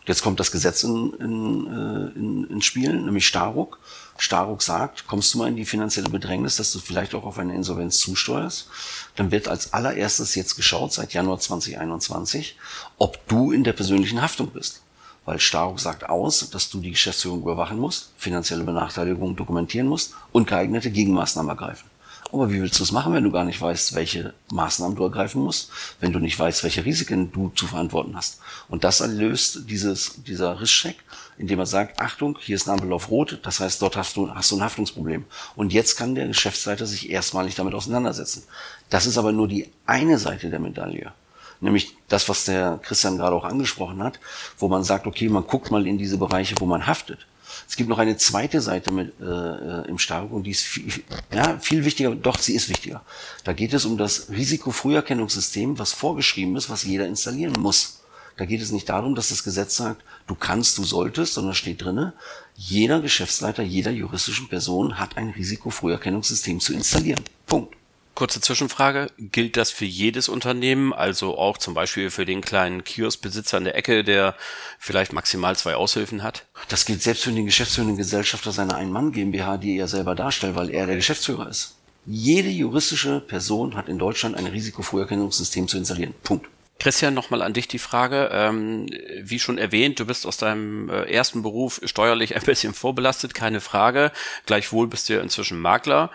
Jetzt 0.06 0.22
kommt 0.22 0.38
das 0.38 0.52
Gesetz 0.52 0.82
in, 0.82 1.14
in, 1.14 1.66
äh, 1.66 2.18
in, 2.18 2.44
ins 2.50 2.64
Spiel, 2.64 2.92
nämlich 2.92 3.26
Staruk. 3.26 3.78
Staruk 4.16 4.62
sagt, 4.62 5.06
kommst 5.06 5.34
du 5.34 5.38
mal 5.38 5.48
in 5.48 5.56
die 5.56 5.64
finanzielle 5.64 6.08
Bedrängnis, 6.08 6.56
dass 6.56 6.72
du 6.72 6.78
vielleicht 6.78 7.14
auch 7.14 7.24
auf 7.24 7.38
eine 7.38 7.54
Insolvenz 7.54 7.98
zusteuerst, 7.98 8.68
dann 9.16 9.30
wird 9.30 9.48
als 9.48 9.72
allererstes 9.72 10.34
jetzt 10.34 10.54
geschaut, 10.54 10.92
seit 10.92 11.12
Januar 11.12 11.40
2021, 11.40 12.56
ob 12.98 13.26
du 13.28 13.50
in 13.50 13.64
der 13.64 13.72
persönlichen 13.72 14.22
Haftung 14.22 14.50
bist. 14.50 14.82
Weil 15.24 15.40
Staruk 15.40 15.80
sagt 15.80 16.08
aus, 16.08 16.50
dass 16.50 16.68
du 16.70 16.80
die 16.80 16.90
Geschäftsführung 16.90 17.42
überwachen 17.42 17.78
musst, 17.78 18.10
finanzielle 18.16 18.64
Benachteiligung 18.64 19.36
dokumentieren 19.36 19.88
musst 19.88 20.14
und 20.32 20.46
geeignete 20.46 20.90
Gegenmaßnahmen 20.90 21.48
ergreifen. 21.48 21.88
Aber 22.34 22.50
wie 22.50 22.60
willst 22.60 22.80
du 22.80 22.82
es 22.82 22.90
machen, 22.90 23.12
wenn 23.12 23.22
du 23.22 23.30
gar 23.30 23.44
nicht 23.44 23.60
weißt, 23.60 23.94
welche 23.94 24.34
Maßnahmen 24.50 24.96
du 24.96 25.04
ergreifen 25.04 25.40
musst, 25.40 25.70
wenn 26.00 26.12
du 26.12 26.18
nicht 26.18 26.36
weißt, 26.36 26.64
welche 26.64 26.84
Risiken 26.84 27.30
du 27.30 27.50
zu 27.54 27.68
verantworten 27.68 28.16
hast? 28.16 28.40
Und 28.68 28.82
das 28.82 28.98
löst 29.06 29.70
dieses, 29.70 30.20
dieser 30.24 30.60
Risscheck, 30.60 30.96
indem 31.38 31.60
er 31.60 31.66
sagt, 31.66 32.00
Achtung, 32.00 32.36
hier 32.40 32.56
ist 32.56 32.68
eine 32.68 32.74
Ampel 32.80 32.92
auf 32.92 33.08
Rot, 33.08 33.38
das 33.44 33.60
heißt, 33.60 33.80
dort 33.80 33.96
hast 33.96 34.16
du, 34.16 34.34
hast 34.34 34.50
du 34.50 34.56
ein 34.56 34.64
Haftungsproblem. 34.64 35.24
Und 35.54 35.72
jetzt 35.72 35.96
kann 35.96 36.16
der 36.16 36.26
Geschäftsleiter 36.26 36.86
sich 36.86 37.08
erstmalig 37.08 37.54
damit 37.54 37.72
auseinandersetzen. 37.72 38.42
Das 38.90 39.06
ist 39.06 39.16
aber 39.16 39.30
nur 39.30 39.46
die 39.46 39.70
eine 39.86 40.18
Seite 40.18 40.50
der 40.50 40.58
Medaille. 40.58 41.12
Nämlich 41.60 41.96
das, 42.08 42.28
was 42.28 42.46
der 42.46 42.80
Christian 42.82 43.16
gerade 43.16 43.36
auch 43.36 43.44
angesprochen 43.44 44.02
hat, 44.02 44.18
wo 44.58 44.66
man 44.66 44.82
sagt, 44.82 45.06
okay, 45.06 45.28
man 45.28 45.46
guckt 45.46 45.70
mal 45.70 45.86
in 45.86 45.98
diese 45.98 46.18
Bereiche, 46.18 46.56
wo 46.58 46.66
man 46.66 46.88
haftet. 46.88 47.26
Es 47.68 47.76
gibt 47.76 47.88
noch 47.88 47.98
eine 47.98 48.16
zweite 48.16 48.60
Seite 48.60 48.92
mit, 48.92 49.12
äh, 49.20 49.24
äh, 49.24 49.88
im 49.88 49.98
Stark 49.98 50.30
und 50.32 50.44
die 50.44 50.50
ist 50.50 50.62
viel, 50.62 51.04
ja, 51.32 51.58
viel 51.58 51.84
wichtiger, 51.84 52.14
doch, 52.14 52.38
sie 52.38 52.54
ist 52.54 52.68
wichtiger. 52.68 53.02
Da 53.44 53.52
geht 53.52 53.74
es 53.74 53.84
um 53.84 53.98
das 53.98 54.30
Risikofrüherkennungssystem, 54.30 55.78
was 55.78 55.92
vorgeschrieben 55.92 56.56
ist, 56.56 56.70
was 56.70 56.84
jeder 56.84 57.06
installieren 57.06 57.54
muss. 57.58 58.00
Da 58.36 58.46
geht 58.46 58.60
es 58.60 58.72
nicht 58.72 58.88
darum, 58.88 59.14
dass 59.14 59.28
das 59.28 59.44
Gesetz 59.44 59.76
sagt, 59.76 60.02
du 60.26 60.34
kannst, 60.34 60.78
du 60.78 60.84
solltest, 60.84 61.34
sondern 61.34 61.54
steht 61.54 61.82
drinne, 61.82 62.14
jeder 62.56 63.00
Geschäftsleiter 63.00 63.62
jeder 63.62 63.90
juristischen 63.90 64.48
Person 64.48 64.98
hat 64.98 65.16
ein 65.16 65.30
Risikofrüherkennungssystem 65.30 66.60
zu 66.60 66.72
installieren. 66.72 67.22
Punkt. 67.46 67.74
Kurze 68.14 68.40
Zwischenfrage. 68.40 69.08
Gilt 69.18 69.56
das 69.56 69.70
für 69.70 69.84
jedes 69.84 70.28
Unternehmen, 70.28 70.92
also 70.92 71.36
auch 71.36 71.58
zum 71.58 71.74
Beispiel 71.74 72.10
für 72.10 72.24
den 72.24 72.40
kleinen 72.40 72.84
Kioskbesitzer 72.84 73.58
in 73.58 73.64
der 73.64 73.76
Ecke, 73.76 74.04
der 74.04 74.36
vielleicht 74.78 75.12
maximal 75.12 75.56
zwei 75.56 75.74
Aushilfen 75.74 76.22
hat? 76.22 76.46
Das 76.68 76.84
gilt 76.84 77.02
selbst 77.02 77.24
für 77.24 77.32
den 77.32 77.46
geschäftsführenden 77.46 77.96
Gesellschafter 77.96 78.52
seiner 78.52 78.76
Ein-Mann 78.76 79.12
GmbH, 79.12 79.56
die 79.56 79.76
er 79.76 79.88
selber 79.88 80.14
darstellt, 80.14 80.54
weil 80.54 80.70
er 80.70 80.86
der 80.86 80.96
Geschäftsführer 80.96 81.48
ist. 81.48 81.76
Jede 82.06 82.50
juristische 82.50 83.20
Person 83.20 83.76
hat 83.76 83.88
in 83.88 83.98
Deutschland 83.98 84.36
ein 84.36 84.46
Risikofrüherkennungssystem 84.46 85.68
zu 85.68 85.78
installieren. 85.78 86.14
Punkt. 86.22 86.48
Christian, 86.78 87.14
nochmal 87.14 87.42
an 87.42 87.52
dich 87.52 87.66
die 87.68 87.78
Frage. 87.78 88.30
Ähm, 88.32 88.86
wie 89.22 89.38
schon 89.38 89.58
erwähnt, 89.58 90.00
du 90.00 90.06
bist 90.06 90.26
aus 90.26 90.36
deinem 90.36 90.90
äh, 90.90 91.04
ersten 91.04 91.42
Beruf 91.42 91.80
steuerlich 91.84 92.36
ein 92.36 92.42
bisschen 92.42 92.74
vorbelastet, 92.74 93.32
keine 93.32 93.60
Frage. 93.60 94.12
Gleichwohl 94.46 94.86
bist 94.86 95.08
du 95.08 95.14
ja 95.14 95.20
inzwischen 95.20 95.60
Makler. 95.60 96.10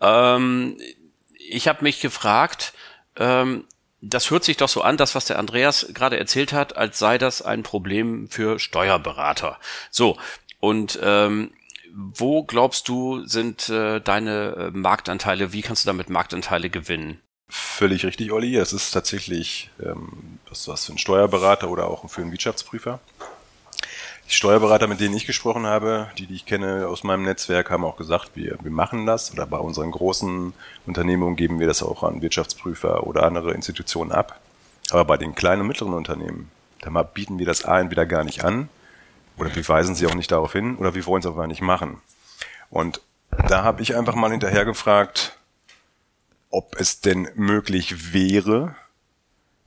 Ähm, 0.00 0.76
ich 1.48 1.68
habe 1.68 1.82
mich 1.82 2.00
gefragt, 2.00 2.72
ähm, 3.16 3.64
das 4.00 4.30
hört 4.30 4.44
sich 4.44 4.56
doch 4.56 4.68
so 4.68 4.82
an, 4.82 4.96
das, 4.96 5.14
was 5.14 5.24
der 5.24 5.38
Andreas 5.38 5.88
gerade 5.92 6.18
erzählt 6.18 6.52
hat, 6.52 6.76
als 6.76 6.98
sei 6.98 7.18
das 7.18 7.42
ein 7.42 7.62
Problem 7.62 8.28
für 8.28 8.58
Steuerberater. 8.58 9.58
So, 9.90 10.18
und 10.60 10.98
ähm, 11.02 11.52
wo 11.92 12.44
glaubst 12.44 12.88
du, 12.88 13.26
sind 13.26 13.68
äh, 13.68 14.00
deine 14.00 14.70
äh, 14.74 14.76
Marktanteile, 14.76 15.52
wie 15.52 15.62
kannst 15.62 15.84
du 15.84 15.86
damit 15.86 16.10
Marktanteile 16.10 16.68
gewinnen? 16.68 17.20
Völlig 17.48 18.04
richtig, 18.04 18.32
Olli. 18.32 18.56
Es 18.56 18.72
ist 18.72 18.90
tatsächlich 18.90 19.70
ähm, 19.82 20.40
was, 20.48 20.66
was 20.68 20.84
für 20.84 20.92
einen 20.92 20.98
Steuerberater 20.98 21.70
oder 21.70 21.86
auch 21.86 22.08
für 22.10 22.20
einen 22.20 22.32
Wirtschaftsprüfer. 22.32 23.00
Die 24.28 24.34
Steuerberater, 24.34 24.88
mit 24.88 24.98
denen 24.98 25.14
ich 25.14 25.24
gesprochen 25.24 25.66
habe, 25.66 26.10
die, 26.18 26.26
die 26.26 26.34
ich 26.34 26.46
kenne 26.46 26.88
aus 26.88 27.04
meinem 27.04 27.22
Netzwerk, 27.22 27.70
haben 27.70 27.84
auch 27.84 27.96
gesagt, 27.96 28.32
wir, 28.34 28.58
wir 28.60 28.72
machen 28.72 29.06
das 29.06 29.32
oder 29.32 29.46
bei 29.46 29.58
unseren 29.58 29.92
großen 29.92 30.52
Unternehmungen 30.84 31.36
geben 31.36 31.60
wir 31.60 31.68
das 31.68 31.82
auch 31.82 32.02
an 32.02 32.22
Wirtschaftsprüfer 32.22 33.06
oder 33.06 33.22
andere 33.22 33.54
Institutionen 33.54 34.10
ab. 34.10 34.40
Aber 34.90 35.04
bei 35.04 35.16
den 35.16 35.36
kleinen 35.36 35.62
und 35.62 35.68
mittleren 35.68 35.94
Unternehmen, 35.94 36.50
da 36.80 36.90
bieten 37.02 37.38
wir 37.38 37.46
das 37.46 37.64
A 37.64 37.78
entweder 37.78 38.04
gar 38.04 38.24
nicht 38.24 38.44
an 38.44 38.68
oder 39.38 39.54
wir 39.54 39.68
weisen 39.68 39.94
sie 39.94 40.06
auch 40.06 40.14
nicht 40.14 40.32
darauf 40.32 40.52
hin 40.52 40.76
oder 40.76 40.94
wir 40.94 41.06
wollen 41.06 41.20
es 41.20 41.26
auch 41.26 41.36
gar 41.36 41.46
nicht 41.46 41.62
machen. 41.62 42.00
Und 42.68 43.00
da 43.48 43.62
habe 43.62 43.82
ich 43.82 43.94
einfach 43.94 44.16
mal 44.16 44.30
hinterher 44.30 44.64
gefragt, 44.64 45.36
ob 46.50 46.80
es 46.80 47.00
denn 47.00 47.28
möglich 47.36 48.12
wäre, 48.12 48.74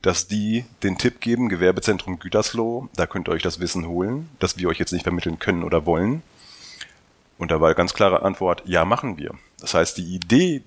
dass 0.02 0.26
die 0.26 0.64
den 0.82 0.98
Tipp 0.98 1.20
geben, 1.20 1.48
Gewerbezentrum 1.48 2.18
Gütersloh, 2.18 2.88
da 2.94 3.06
könnt 3.06 3.28
ihr 3.28 3.32
euch 3.32 3.42
das 3.42 3.60
Wissen 3.60 3.86
holen, 3.86 4.28
das 4.38 4.56
wir 4.56 4.68
euch 4.68 4.78
jetzt 4.78 4.92
nicht 4.92 5.02
vermitteln 5.02 5.38
können 5.38 5.62
oder 5.62 5.86
wollen. 5.86 6.22
Und 7.38 7.50
da 7.50 7.60
war 7.60 7.74
ganz 7.74 7.94
klare 7.94 8.22
Antwort, 8.22 8.62
ja, 8.66 8.84
machen 8.84 9.16
wir. 9.16 9.34
Das 9.60 9.74
heißt, 9.74 9.98
die 9.98 10.14
Idee, 10.14 10.62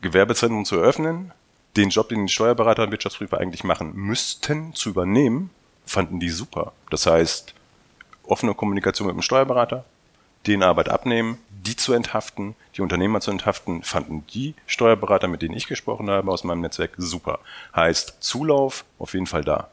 Gewerbezentrum 0.00 0.64
zu 0.64 0.76
eröffnen, 0.76 1.32
den 1.76 1.90
Job, 1.90 2.08
den 2.08 2.26
die 2.26 2.32
Steuerberater 2.32 2.84
und 2.84 2.90
Wirtschaftsprüfer 2.90 3.38
eigentlich 3.38 3.64
machen 3.64 3.94
müssten, 3.94 4.74
zu 4.74 4.90
übernehmen, 4.90 5.50
fanden 5.86 6.18
die 6.18 6.30
super. 6.30 6.72
Das 6.90 7.06
heißt, 7.06 7.54
offene 8.24 8.54
Kommunikation 8.54 9.08
mit 9.08 9.16
dem 9.16 9.22
Steuerberater, 9.22 9.84
den 10.46 10.62
Arbeit 10.62 10.88
abnehmen, 10.88 11.38
die 11.50 11.76
zu 11.76 11.92
enthaften, 11.92 12.54
die 12.76 12.82
Unternehmer 12.82 13.20
zu 13.20 13.30
enthaften, 13.30 13.82
fanden 13.82 14.24
die 14.32 14.54
Steuerberater, 14.66 15.28
mit 15.28 15.42
denen 15.42 15.56
ich 15.56 15.66
gesprochen 15.66 16.08
habe, 16.10 16.30
aus 16.30 16.44
meinem 16.44 16.62
Netzwerk 16.62 16.92
super. 16.96 17.40
Heißt, 17.74 18.16
Zulauf 18.20 18.84
auf 18.98 19.14
jeden 19.14 19.26
Fall 19.26 19.44
da. 19.44 19.68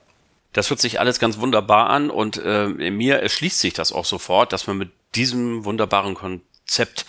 Das 0.53 0.69
hört 0.69 0.79
sich 0.79 0.99
alles 0.99 1.19
ganz 1.19 1.39
wunderbar 1.39 1.89
an 1.89 2.09
und 2.09 2.41
äh, 2.43 2.67
mir 2.67 3.19
erschließt 3.19 3.59
sich 3.59 3.73
das 3.73 3.91
auch 3.91 4.05
sofort, 4.05 4.53
dass 4.53 4.67
man 4.67 4.77
mit 4.77 4.91
diesem 5.15 5.65
wunderbaren 5.65 6.15
Konzept 6.15 7.05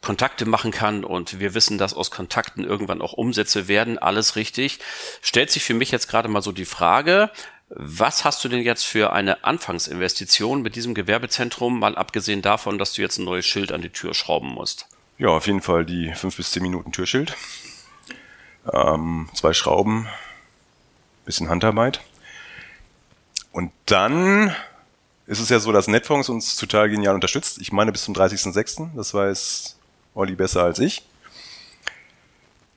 Kontakte 0.00 0.46
machen 0.46 0.70
kann 0.70 1.04
und 1.04 1.40
wir 1.40 1.54
wissen, 1.54 1.76
dass 1.76 1.92
aus 1.92 2.10
Kontakten 2.10 2.64
irgendwann 2.64 3.02
auch 3.02 3.14
Umsätze 3.14 3.66
werden, 3.66 3.98
alles 3.98 4.36
richtig. 4.36 4.78
Stellt 5.22 5.50
sich 5.50 5.64
für 5.64 5.74
mich 5.74 5.90
jetzt 5.90 6.08
gerade 6.08 6.28
mal 6.28 6.42
so 6.42 6.52
die 6.52 6.64
Frage, 6.64 7.30
was 7.70 8.24
hast 8.24 8.42
du 8.44 8.48
denn 8.48 8.62
jetzt 8.62 8.84
für 8.84 9.12
eine 9.12 9.44
Anfangsinvestition 9.44 10.62
mit 10.62 10.74
diesem 10.74 10.94
Gewerbezentrum, 10.94 11.78
mal 11.78 11.96
abgesehen 11.96 12.42
davon, 12.42 12.78
dass 12.78 12.94
du 12.94 13.02
jetzt 13.02 13.18
ein 13.18 13.24
neues 13.24 13.46
Schild 13.46 13.72
an 13.72 13.82
die 13.82 13.90
Tür 13.90 14.14
schrauben 14.14 14.48
musst? 14.48 14.86
Ja, 15.18 15.28
auf 15.28 15.46
jeden 15.46 15.60
Fall 15.60 15.84
die 15.84 16.12
fünf 16.14 16.36
bis 16.36 16.52
zehn 16.52 16.62
Minuten 16.62 16.92
Türschild. 16.92 17.36
Ähm, 18.72 19.28
zwei 19.34 19.52
Schrauben, 19.52 20.08
bisschen 21.24 21.48
Handarbeit. 21.48 22.00
Und 23.52 23.72
dann 23.86 24.54
ist 25.26 25.40
es 25.40 25.48
ja 25.50 25.58
so, 25.58 25.72
dass 25.72 25.88
Netfonds 25.88 26.28
uns 26.28 26.56
total 26.56 26.88
genial 26.88 27.14
unterstützt. 27.14 27.58
Ich 27.60 27.72
meine 27.72 27.92
bis 27.92 28.04
zum 28.04 28.14
30.06., 28.14 28.90
das 28.96 29.12
weiß 29.12 29.76
Olli 30.14 30.34
besser 30.34 30.62
als 30.62 30.78
ich. 30.78 31.02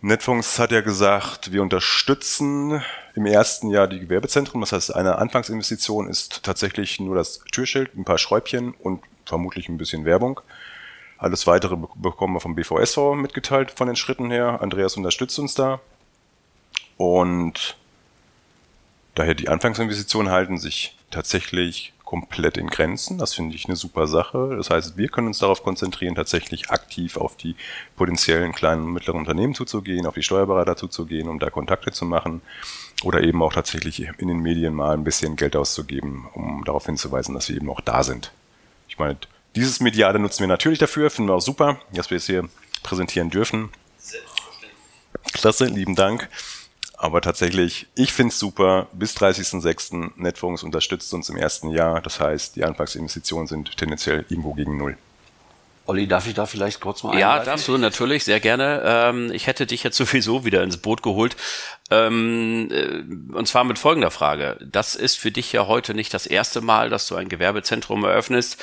Netfonds 0.04 0.58
hat 0.58 0.72
ja 0.72 0.82
gesagt, 0.82 1.52
wir 1.52 1.62
unterstützen 1.62 2.82
im 3.14 3.28
ersten 3.28 3.70
Jahr 3.70 3.88
die 3.88 4.00
Gewerbezentren. 4.00 4.60
Das 4.60 4.72
heißt, 4.72 4.96
eine 4.96 5.20
Anfangsinvestition 5.20 6.08
ist 6.08 6.42
tatsächlich 6.42 7.00
nur 7.00 7.16
das 7.16 7.44
Türschild, 7.52 7.96
ein 7.96 8.04
paar 8.04 8.18
Schräubchen 8.18 8.74
und 8.74 9.04
vermutlich 9.26 9.70
ein 9.70 9.78
bisschen 9.78 10.04
Werbung. 10.04 10.42
Alles 11.20 11.46
weitere 11.46 11.78
bekommen 11.96 12.34
wir 12.34 12.40
vom 12.40 12.56
BVSV 12.56 13.14
mitgeteilt 13.16 13.70
von 13.70 13.86
den 13.86 13.96
Schritten 13.96 14.32
her. 14.32 14.60
Andreas 14.62 14.98
unterstützt 14.98 15.38
uns 15.38 15.54
da. 15.54 15.80
Und 16.98 17.78
daher 19.14 19.36
die 19.36 19.50
Anfangsinvestitionen 19.50 20.32
halten 20.32 20.58
sich 20.58 20.98
tatsächlich 21.12 21.94
komplett 22.12 22.58
in 22.58 22.68
Grenzen. 22.68 23.18
Das 23.18 23.34
finde 23.34 23.56
ich 23.56 23.68
eine 23.68 23.78
super 23.78 24.06
Sache. 24.06 24.56
Das 24.58 24.70
heißt, 24.70 24.98
wir 24.98 25.08
können 25.08 25.28
uns 25.28 25.40
darauf 25.40 25.64
konzentrieren, 25.64 26.14
tatsächlich 26.14 26.70
aktiv 26.70 27.16
auf 27.16 27.38
die 27.38 27.56
potenziellen 27.96 28.52
kleinen 28.52 28.84
und 28.84 28.92
mittleren 28.92 29.22
Unternehmen 29.22 29.56
zuzugehen, 29.56 30.06
auf 30.06 30.16
die 30.16 30.22
Steuerberater 30.22 30.76
zuzugehen, 30.76 31.30
um 31.30 31.40
da 31.40 31.50
Kontakte 31.50 31.94
zu 31.94 32.04
machen 32.04 32.42
oder 33.04 33.24
eben 33.24 33.42
auch 33.42 33.54
tatsächlich 33.54 34.06
in 34.18 34.28
den 34.28 34.42
Medien 34.42 34.74
mal 34.74 34.94
ein 34.94 35.06
bisschen 35.06 35.38
Geld 35.38 35.56
auszugeben, 35.56 36.28
um 36.34 36.66
darauf 36.66 36.86
hinzuweisen, 36.86 37.34
dass 37.34 37.48
wir 37.48 37.56
eben 37.56 37.70
auch 37.70 37.80
da 37.80 38.04
sind. 38.04 38.34
Ich 38.90 39.00
meine, 39.00 39.18
dieses 39.56 39.80
Mediale 39.80 40.20
nutzen 40.20 40.42
wir 40.42 40.48
natürlich 40.50 40.80
dafür, 40.80 41.10
finden 41.12 41.30
wir 41.30 41.36
auch 41.36 41.42
super, 41.42 41.80
dass 41.94 42.10
wir 42.10 42.18
es 42.18 42.26
hier 42.26 42.50
präsentieren 42.84 43.30
dürfen. 43.30 43.70
Klasse, 45.32 45.64
lieben 45.64 45.96
Dank. 45.96 46.28
Aber 47.02 47.20
tatsächlich, 47.20 47.88
ich 47.96 48.14
finde 48.14 48.32
es 48.32 48.38
super. 48.38 48.88
Bis 48.94 49.18
30.06. 49.18 50.12
Netfonds 50.18 50.62
unterstützt 50.62 51.12
uns 51.16 51.30
im 51.30 51.36
ersten 51.36 51.72
Jahr. 51.72 52.00
Das 52.00 52.20
heißt, 52.20 52.56
die 52.56 52.64
Anfangsinvestitionen 52.64 53.48
sind 53.48 53.76
tendenziell 53.76 54.24
irgendwo 54.30 54.54
gegen 54.54 54.78
Null. 54.78 54.96
Olli, 55.88 56.08
darf 56.08 56.28
ich 56.28 56.36
da 56.36 56.46
vielleicht 56.46 56.80
kurz 56.80 57.02
mal 57.02 57.18
Ja, 57.18 57.44
darfst 57.44 57.68
du 57.68 57.76
natürlich, 57.80 58.24
sehr 58.24 58.40
gerne. 58.40 58.84
Ähm, 58.86 59.32
ich 59.34 59.48
hätte 59.48 59.66
dich 59.66 59.82
jetzt 59.82 59.98
sowieso 59.98 60.46
wieder 60.46 60.62
ins 60.62 60.78
Boot 60.78 61.02
geholt. 61.02 61.36
Ähm, 61.90 62.70
äh, 62.72 63.36
und 63.36 63.48
zwar 63.48 63.64
mit 63.64 63.80
folgender 63.80 64.12
Frage. 64.12 64.60
Das 64.64 64.94
ist 64.94 65.18
für 65.18 65.32
dich 65.32 65.52
ja 65.54 65.66
heute 65.66 65.96
nicht 65.96 66.14
das 66.14 66.28
erste 66.28 66.62
Mal, 66.62 66.92
dass 66.92 67.08
du 67.08 67.16
ein 67.16 67.30
Gewerbezentrum 67.30 68.04
eröffnest. 68.04 68.62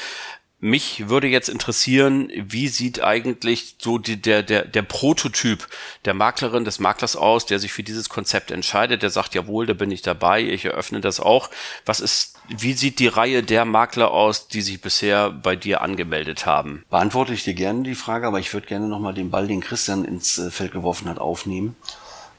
Mich 0.60 1.08
würde 1.08 1.28
jetzt 1.28 1.48
interessieren, 1.48 2.32
wie 2.34 2.66
sieht 2.66 3.00
eigentlich 3.00 3.76
so 3.78 3.96
die, 3.98 4.20
der, 4.20 4.42
der, 4.42 4.64
der 4.64 4.82
Prototyp 4.82 5.68
der 6.04 6.14
Maklerin, 6.14 6.64
des 6.64 6.80
Maklers 6.80 7.14
aus, 7.14 7.46
der 7.46 7.60
sich 7.60 7.72
für 7.72 7.84
dieses 7.84 8.08
Konzept 8.08 8.50
entscheidet, 8.50 9.02
der 9.02 9.10
sagt, 9.10 9.36
jawohl, 9.36 9.66
da 9.66 9.74
bin 9.74 9.92
ich 9.92 10.02
dabei, 10.02 10.42
ich 10.42 10.64
eröffne 10.64 11.00
das 11.00 11.20
auch. 11.20 11.50
Was 11.86 12.00
ist, 12.00 12.40
wie 12.48 12.72
sieht 12.72 12.98
die 12.98 13.06
Reihe 13.06 13.44
der 13.44 13.64
Makler 13.64 14.10
aus, 14.10 14.48
die 14.48 14.62
sich 14.62 14.80
bisher 14.80 15.30
bei 15.30 15.54
dir 15.54 15.80
angemeldet 15.80 16.44
haben? 16.44 16.84
Beantworte 16.90 17.34
ich 17.34 17.44
dir 17.44 17.54
gerne 17.54 17.84
die 17.84 17.94
Frage, 17.94 18.26
aber 18.26 18.40
ich 18.40 18.52
würde 18.52 18.66
gerne 18.66 18.88
nochmal 18.88 19.14
den 19.14 19.30
Ball, 19.30 19.46
den 19.46 19.60
Christian 19.60 20.04
ins 20.04 20.38
äh, 20.38 20.50
Feld 20.50 20.72
geworfen 20.72 21.08
hat, 21.08 21.20
aufnehmen. 21.20 21.76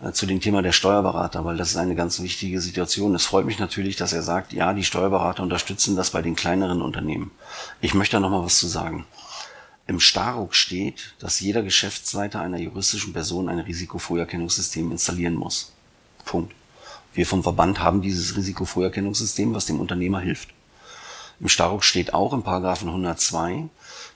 Äh, 0.01 0.13
zu 0.13 0.25
dem 0.25 0.39
Thema 0.39 0.61
der 0.61 0.71
Steuerberater, 0.71 1.43
weil 1.43 1.57
das 1.57 1.71
ist 1.71 1.77
eine 1.77 1.95
ganz 1.95 2.21
wichtige 2.21 2.61
Situation. 2.61 3.15
Es 3.15 3.25
freut 3.25 3.45
mich 3.45 3.59
natürlich, 3.59 3.95
dass 3.95 4.13
er 4.13 4.23
sagt, 4.23 4.53
ja, 4.53 4.73
die 4.73 4.83
Steuerberater 4.83 5.43
unterstützen 5.43 5.95
das 5.95 6.11
bei 6.11 6.21
den 6.21 6.35
kleineren 6.35 6.81
Unternehmen. 6.81 7.31
Ich 7.81 7.93
möchte 7.93 8.15
da 8.15 8.19
noch 8.19 8.29
mal 8.29 8.43
was 8.43 8.57
zu 8.57 8.67
sagen. 8.67 9.05
Im 9.87 9.99
Staruk 9.99 10.55
steht, 10.55 11.15
dass 11.19 11.39
jeder 11.39 11.63
Geschäftsleiter 11.63 12.39
einer 12.39 12.59
juristischen 12.59 13.11
Person 13.11 13.49
ein 13.49 13.59
Risikofrüherkennungssystem 13.59 14.91
installieren 14.91 15.33
muss. 15.33 15.73
Punkt. 16.25 16.53
Wir 17.13 17.25
vom 17.25 17.41
Verband 17.41 17.79
haben 17.79 18.03
dieses 18.03 18.37
Risikofrüherkennungssystem, 18.37 19.53
was 19.53 19.65
dem 19.65 19.79
Unternehmer 19.79 20.19
hilft. 20.19 20.49
Im 21.39 21.49
Staruk 21.49 21.83
steht 21.83 22.13
auch 22.13 22.33
im 22.33 22.43
Paragraphen 22.43 22.89
102, 22.89 23.67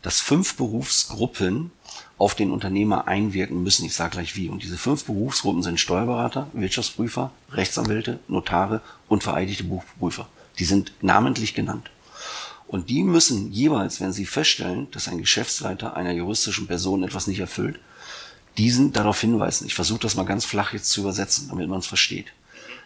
dass 0.04 0.20
fünf 0.20 0.56
Berufsgruppen 0.58 1.72
auf 2.18 2.36
den 2.36 2.52
Unternehmer 2.52 3.08
einwirken 3.08 3.64
müssen. 3.64 3.86
Ich 3.86 3.94
sage 3.94 4.12
gleich 4.12 4.36
wie. 4.36 4.50
Und 4.50 4.64
diese 4.64 4.78
fünf 4.78 5.06
Berufsgruppen 5.06 5.64
sind 5.64 5.80
Steuerberater, 5.80 6.48
Wirtschaftsprüfer, 6.54 7.32
Rechtsanwälte, 7.52 8.20
Notare 8.28 8.82
und 9.08 9.24
vereidigte 9.24 9.64
Buchprüfer. 9.64 10.28
Die 10.60 10.66
sind 10.66 10.94
namentlich 11.02 11.54
genannt. 11.54 11.90
Und 12.68 12.90
die 12.90 13.04
müssen 13.04 13.52
jeweils, 13.52 14.02
wenn 14.02 14.14
sie 14.14 14.26
feststellen, 14.26 14.90
dass 14.92 15.08
ein 15.08 15.20
Geschäftsleiter 15.20 15.96
einer 15.96 16.12
juristischen 16.12 16.68
Person 16.68 17.04
etwas 17.04 17.28
nicht 17.28 17.40
erfüllt, 17.40 17.80
diesen 18.58 18.94
darauf 18.94 19.20
hinweisen. 19.20 19.68
Ich 19.68 19.76
versuche 19.76 20.00
das 20.00 20.16
mal 20.16 20.26
ganz 20.26 20.46
flach 20.46 20.74
jetzt 20.74 20.90
zu 20.90 21.02
übersetzen, 21.02 21.50
damit 21.50 21.68
man 21.68 21.80
es 21.80 21.88
versteht. 21.88 22.28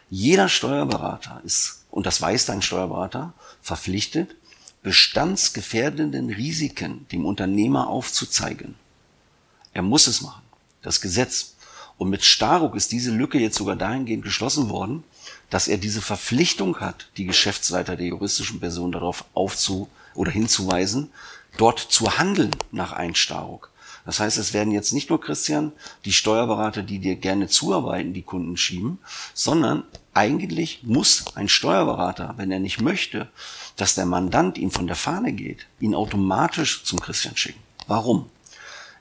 Jeder 0.10 0.50
Steuerberater 0.50 1.42
ist, 1.46 1.86
und 1.92 2.06
das 2.06 2.22
weiß 2.22 2.46
dein 2.46 2.62
Steuerberater, 2.62 3.34
verpflichtet, 3.62 4.36
bestandsgefährdenden 4.84 6.30
Risiken 6.30 7.06
dem 7.12 7.26
Unternehmer 7.26 7.88
aufzuzeigen. 7.88 8.76
Er 9.78 9.84
muss 9.84 10.08
es 10.08 10.24
machen. 10.24 10.42
Das 10.82 11.02
Gesetz. 11.02 11.54
Und 12.00 12.10
mit 12.10 12.26
Staruk 12.26 12.76
ist 12.76 12.92
diese 12.92 13.12
Lücke 13.12 13.38
jetzt 13.38 13.58
sogar 13.58 13.76
dahingehend 13.76 14.24
geschlossen 14.24 14.70
worden, 14.70 15.04
dass 15.52 15.68
er 15.68 15.78
diese 15.78 16.02
Verpflichtung 16.02 16.80
hat, 16.80 17.10
die 17.16 17.26
Geschäftsleiter 17.26 17.96
der 17.96 18.08
juristischen 18.08 18.60
Person 18.60 18.92
darauf 18.92 19.26
aufzu 19.36 19.88
oder 20.16 20.32
hinzuweisen, 20.32 21.12
dort 21.58 21.78
zu 21.78 22.18
handeln 22.18 22.50
nach 22.72 22.92
Einstaruk. 22.92 23.70
Das 24.04 24.20
heißt, 24.20 24.40
es 24.40 24.52
werden 24.52 24.74
jetzt 24.74 24.94
nicht 24.94 25.12
nur 25.12 25.22
Christian, 25.22 25.72
die 26.06 26.14
Steuerberater, 26.14 26.82
die 26.82 26.98
dir 26.98 27.16
gerne 27.16 27.48
zuarbeiten, 27.48 28.14
die 28.14 28.24
Kunden 28.24 28.58
schieben, 28.58 28.98
sondern 29.36 29.84
eigentlich 30.16 30.82
muss 30.82 31.26
ein 31.36 31.50
Steuerberater, 31.50 32.34
wenn 32.38 32.50
er 32.50 32.60
nicht 32.60 32.82
möchte, 32.82 33.30
dass 33.76 33.94
der 33.94 34.08
Mandant 34.08 34.58
ihm 34.58 34.72
von 34.72 34.88
der 34.88 34.96
Fahne 34.96 35.34
geht, 35.34 35.68
ihn 35.80 35.94
automatisch 35.94 36.84
zum 36.84 37.00
Christian 37.00 37.38
schicken. 37.38 37.62
Warum? 37.86 38.28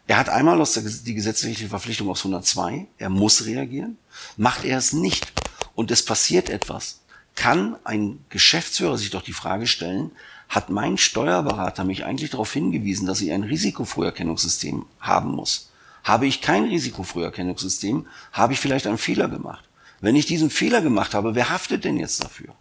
Er 0.07 0.19
hat 0.19 0.29
einmal 0.29 0.61
aus 0.61 0.75
der, 0.75 0.85
die 0.85 1.15
gesetzliche 1.15 1.69
Verpflichtung 1.69 2.09
aus 2.09 2.21
102, 2.21 2.87
er 2.99 3.11
muss 3.11 3.45
reagieren. 3.45 3.99
Macht 4.37 4.65
er 4.65 4.79
es 4.79 4.93
nicht 4.93 5.33
und 5.75 5.91
es 5.91 6.05
passiert 6.05 6.49
etwas, 6.49 7.01
kann 7.35 7.77
ein 7.85 8.25
Geschäftsführer 8.29 8.99
sich 8.99 9.11
doch 9.11 9.23
die 9.23 9.33
Frage 9.33 9.67
stellen, 9.67 10.13
hat 10.49 10.71
mein 10.71 10.97
Steuerberater 10.97 11.85
mich 11.85 12.05
eigentlich 12.05 12.31
darauf 12.31 12.53
hingewiesen, 12.53 13.07
dass 13.07 13.21
ich 13.21 13.33
ein 13.33 13.43
Risikofrüherkennungssystem 13.43 14.87
haben 15.01 15.33
muss? 15.33 15.71
Habe 16.05 16.27
ich 16.27 16.41
kein 16.41 16.65
Risikofrüherkennungssystem, 16.65 18.07
habe 18.33 18.53
ich 18.53 18.61
vielleicht 18.61 18.87
einen 18.87 18.99
Fehler 18.99 19.29
gemacht. 19.29 19.65
Wenn 20.01 20.15
ich 20.15 20.27
diesen 20.27 20.51
Fehler 20.51 20.83
gemacht 20.83 21.15
habe, 21.15 21.35
wer 21.35 21.51
haftet 21.51 21.85
denn 21.85 21.99
jetzt 21.99 22.23
dafür? 22.23 22.55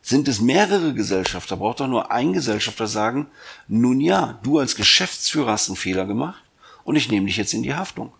Sind 0.00 0.28
es 0.28 0.40
mehrere 0.40 0.94
Gesellschafter, 0.94 1.56
braucht 1.56 1.80
doch 1.80 1.88
nur 1.88 2.12
ein 2.12 2.32
Gesellschafter 2.32 2.86
sagen, 2.86 3.26
nun 3.66 4.00
ja, 4.00 4.38
du 4.44 4.60
als 4.60 4.76
Geschäftsführer 4.76 5.52
hast 5.52 5.68
einen 5.68 5.76
Fehler 5.76 6.06
gemacht 6.06 6.44
und 6.88 6.96
ich 6.96 7.10
nehme 7.10 7.26
dich 7.26 7.36
jetzt 7.36 7.52
in 7.52 7.62
die 7.62 7.74
Haftung. 7.74 8.12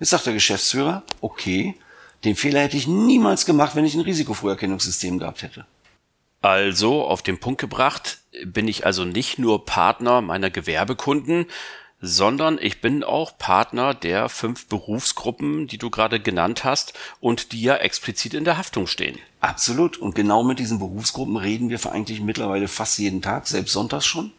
Jetzt 0.00 0.08
sagt 0.08 0.24
der 0.24 0.32
Geschäftsführer, 0.32 1.02
okay, 1.20 1.74
den 2.24 2.34
Fehler 2.34 2.60
hätte 2.60 2.78
ich 2.78 2.86
niemals 2.86 3.44
gemacht, 3.44 3.76
wenn 3.76 3.84
ich 3.84 3.94
ein 3.94 4.00
Risikofrüherkennungssystem 4.00 5.18
gehabt 5.18 5.42
hätte. 5.42 5.66
Also, 6.40 7.04
auf 7.04 7.20
den 7.20 7.38
Punkt 7.40 7.60
gebracht, 7.60 8.20
bin 8.46 8.68
ich 8.68 8.86
also 8.86 9.04
nicht 9.04 9.38
nur 9.38 9.66
Partner 9.66 10.22
meiner 10.22 10.48
Gewerbekunden, 10.48 11.44
sondern 12.00 12.58
ich 12.58 12.80
bin 12.80 13.04
auch 13.04 13.36
Partner 13.36 13.92
der 13.92 14.30
fünf 14.30 14.66
Berufsgruppen, 14.66 15.66
die 15.66 15.76
du 15.76 15.90
gerade 15.90 16.18
genannt 16.18 16.64
hast 16.64 16.94
und 17.20 17.52
die 17.52 17.60
ja 17.60 17.76
explizit 17.76 18.32
in 18.32 18.44
der 18.44 18.56
Haftung 18.56 18.86
stehen. 18.86 19.18
Absolut. 19.40 19.98
Und 19.98 20.14
genau 20.14 20.42
mit 20.42 20.58
diesen 20.58 20.78
Berufsgruppen 20.78 21.36
reden 21.36 21.68
wir 21.68 21.92
eigentlich 21.92 22.22
mittlerweile 22.22 22.68
fast 22.68 22.98
jeden 22.98 23.20
Tag, 23.20 23.46
selbst 23.46 23.74
sonntags 23.74 24.06
schon, 24.06 24.32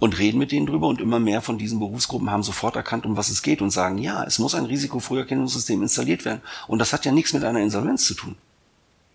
und 0.00 0.18
reden 0.18 0.38
mit 0.38 0.50
denen 0.50 0.66
drüber. 0.66 0.88
Und 0.88 1.00
immer 1.00 1.20
mehr 1.20 1.42
von 1.42 1.58
diesen 1.58 1.78
Berufsgruppen 1.78 2.30
haben 2.30 2.42
sofort 2.42 2.74
erkannt, 2.74 3.06
um 3.06 3.16
was 3.16 3.28
es 3.28 3.42
geht 3.42 3.62
und 3.62 3.70
sagen, 3.70 3.98
ja, 3.98 4.24
es 4.24 4.40
muss 4.40 4.56
ein 4.56 4.64
Risikofrüherkennungssystem 4.64 5.80
installiert 5.82 6.24
werden. 6.24 6.40
Und 6.66 6.80
das 6.80 6.92
hat 6.92 7.04
ja 7.04 7.12
nichts 7.12 7.32
mit 7.32 7.44
einer 7.44 7.60
Insolvenz 7.60 8.04
zu 8.06 8.14
tun. 8.14 8.36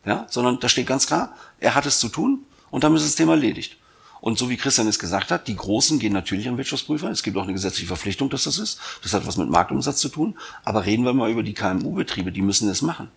Ja, 0.06 0.28
sondern 0.30 0.60
da 0.60 0.69
steht 0.69 0.88
ganz 0.88 1.08
klar, 1.08 1.34
er 1.60 1.74
hat 1.74 1.88
es 1.88 2.00
zu 2.00 2.10
tun 2.10 2.45
und 2.69 2.84
damit 2.84 3.00
ist 3.00 3.08
das 3.08 3.15
Thema 3.15 3.34
erledigt. 3.34 3.78
Und 4.21 4.38
so 4.38 4.50
wie 4.50 4.58
Christian 4.58 4.88
es 4.88 5.00
gesagt 5.00 5.32
hat, 5.32 5.48
die 5.48 5.56
Großen 5.56 6.00
gehen 6.00 6.13
natürlich 6.13 6.48
an 6.48 6.58
Wirtschaftsprüfer. 6.58 7.10
Es 7.10 7.21
gibt 7.21 7.38
auch 7.38 7.43
eine 7.43 7.54
gesetzliche 7.54 7.88
Verpflichtung, 7.88 8.30
dass 8.30 8.45
das 8.45 8.58
ist. 8.58 8.80
Das 9.04 9.13
hat 9.13 9.28
was 9.28 9.38
mit 9.38 9.50
Marktumsatz 9.50 10.00
zu 10.00 10.10
tun. 10.10 10.36
Aber 10.63 10.86
reden 10.86 11.06
wir 11.06 11.13
mal 11.13 11.30
über 11.30 11.43
die 11.43 11.54
KMU-Betriebe, 11.54 12.32
die 12.32 12.41
müssen 12.41 12.69
es 12.69 12.82
machen. 12.82 13.10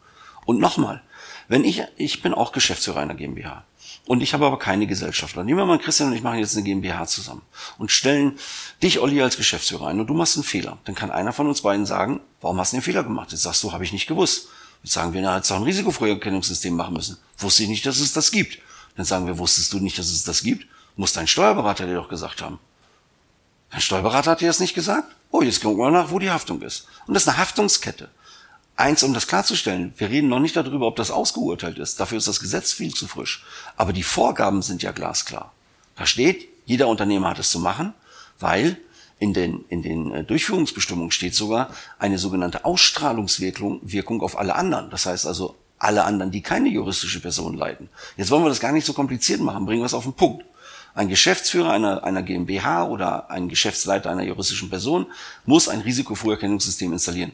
Und 0.44 0.60
nochmal, 0.60 1.02
wenn 1.46 1.64
ich, 1.64 1.82
ich 1.96 2.20
bin 2.20 2.34
auch 2.34 2.52
Geschäftsführer 2.52 3.00
einer 3.00 3.14
GmbH. 3.14 3.64
Und 4.08 4.22
ich 4.22 4.32
habe 4.32 4.46
aber 4.46 4.58
keine 4.58 4.86
Gesellschafter. 4.86 5.44
Nehmen 5.44 5.58
wir 5.58 5.66
mal 5.66 5.78
Christian 5.78 6.08
und 6.08 6.14
ich 6.14 6.22
machen 6.22 6.38
jetzt 6.38 6.56
eine 6.56 6.64
GmbH 6.64 7.06
zusammen 7.06 7.42
und 7.76 7.92
stellen 7.92 8.38
dich, 8.82 9.00
Olli, 9.00 9.20
als 9.20 9.36
Geschäftsführer 9.36 9.88
ein 9.88 10.00
und 10.00 10.06
du 10.06 10.14
machst 10.14 10.34
einen 10.38 10.44
Fehler. 10.44 10.78
Dann 10.86 10.94
kann 10.94 11.10
einer 11.10 11.34
von 11.34 11.46
uns 11.46 11.60
beiden 11.60 11.84
sagen, 11.84 12.20
warum 12.40 12.58
hast 12.58 12.72
du 12.72 12.78
den 12.78 12.82
Fehler 12.82 13.04
gemacht? 13.04 13.32
Jetzt 13.32 13.42
sagst 13.42 13.62
du, 13.62 13.70
habe 13.70 13.84
ich 13.84 13.92
nicht 13.92 14.06
gewusst. 14.06 14.48
Jetzt 14.82 14.94
sagen 14.94 15.12
wir, 15.12 15.20
na, 15.20 15.36
jetzt 15.36 15.50
auch 15.50 15.56
ein 15.56 15.62
Risikofrüherkennungssystem 15.64 16.74
machen 16.74 16.94
müssen. 16.94 17.18
Wusste 17.36 17.64
ich 17.64 17.68
nicht, 17.68 17.84
dass 17.84 18.00
es 18.00 18.14
das 18.14 18.30
gibt. 18.30 18.58
Dann 18.96 19.04
sagen 19.04 19.26
wir, 19.26 19.36
wusstest 19.36 19.74
du 19.74 19.78
nicht, 19.78 19.98
dass 19.98 20.08
es 20.08 20.24
das 20.24 20.42
gibt? 20.42 20.66
Muss 20.96 21.12
dein 21.12 21.26
Steuerberater 21.26 21.84
dir 21.84 21.96
doch 21.96 22.08
gesagt 22.08 22.40
haben. 22.40 22.58
Dein 23.70 23.82
Steuerberater 23.82 24.30
hat 24.30 24.40
dir 24.40 24.48
das 24.48 24.58
nicht 24.58 24.74
gesagt? 24.74 25.14
Oh, 25.30 25.42
jetzt 25.42 25.60
gucken 25.60 25.76
wir 25.76 25.90
nach, 25.90 26.10
wo 26.10 26.18
die 26.18 26.30
Haftung 26.30 26.62
ist. 26.62 26.86
Und 27.06 27.12
das 27.12 27.24
ist 27.24 27.28
eine 27.28 27.36
Haftungskette. 27.36 28.08
Eins, 28.78 29.02
um 29.02 29.12
das 29.12 29.26
klarzustellen, 29.26 29.92
wir 29.96 30.08
reden 30.08 30.28
noch 30.28 30.38
nicht 30.38 30.54
darüber, 30.54 30.86
ob 30.86 30.94
das 30.94 31.10
ausgeurteilt 31.10 31.78
ist. 31.78 31.98
Dafür 31.98 32.18
ist 32.18 32.28
das 32.28 32.38
Gesetz 32.38 32.72
viel 32.72 32.94
zu 32.94 33.08
frisch. 33.08 33.44
Aber 33.76 33.92
die 33.92 34.04
Vorgaben 34.04 34.62
sind 34.62 34.84
ja 34.84 34.92
glasklar. 34.92 35.52
Da 35.96 36.06
steht, 36.06 36.48
jeder 36.64 36.86
Unternehmer 36.86 37.30
hat 37.30 37.40
es 37.40 37.50
zu 37.50 37.58
machen, 37.58 37.92
weil 38.38 38.76
in 39.18 39.34
den, 39.34 39.64
in 39.68 39.82
den 39.82 40.14
äh, 40.14 40.22
Durchführungsbestimmungen 40.22 41.10
steht 41.10 41.34
sogar 41.34 41.74
eine 41.98 42.18
sogenannte 42.18 42.64
Ausstrahlungswirkung 42.64 43.80
Wirkung 43.82 44.20
auf 44.22 44.38
alle 44.38 44.54
anderen. 44.54 44.90
Das 44.90 45.06
heißt 45.06 45.26
also, 45.26 45.56
alle 45.80 46.04
anderen, 46.04 46.30
die 46.30 46.42
keine 46.42 46.68
juristische 46.68 47.18
Person 47.18 47.54
leiten. 47.54 47.88
Jetzt 48.16 48.30
wollen 48.30 48.44
wir 48.44 48.48
das 48.48 48.60
gar 48.60 48.70
nicht 48.70 48.86
so 48.86 48.92
kompliziert 48.92 49.40
machen, 49.40 49.66
bringen 49.66 49.82
wir 49.82 49.86
es 49.86 49.94
auf 49.94 50.04
den 50.04 50.12
Punkt. 50.12 50.44
Ein 50.94 51.08
Geschäftsführer 51.08 51.72
einer, 51.72 52.04
einer 52.04 52.22
GmbH 52.22 52.84
oder 52.84 53.28
ein 53.28 53.48
Geschäftsleiter 53.48 54.08
einer 54.08 54.22
juristischen 54.22 54.70
Person 54.70 55.06
muss 55.46 55.68
ein 55.68 55.80
Risikofrüherkennungssystem 55.80 56.92
installieren. 56.92 57.32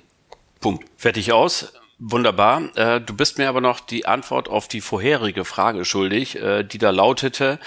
Punkt. 0.64 0.86
Fertig 0.96 1.30
aus. 1.30 1.74
Wunderbar. 1.98 2.74
Äh, 2.74 2.98
du 3.02 3.14
bist 3.14 3.36
mir 3.36 3.50
aber 3.50 3.60
noch 3.60 3.80
die 3.80 4.06
Antwort 4.06 4.48
auf 4.48 4.66
die 4.66 4.80
vorherige 4.80 5.44
Frage 5.44 5.84
schuldig, 5.84 6.36
äh, 6.36 6.62
die 6.62 6.78
da 6.78 6.88
lautete, 6.88 7.58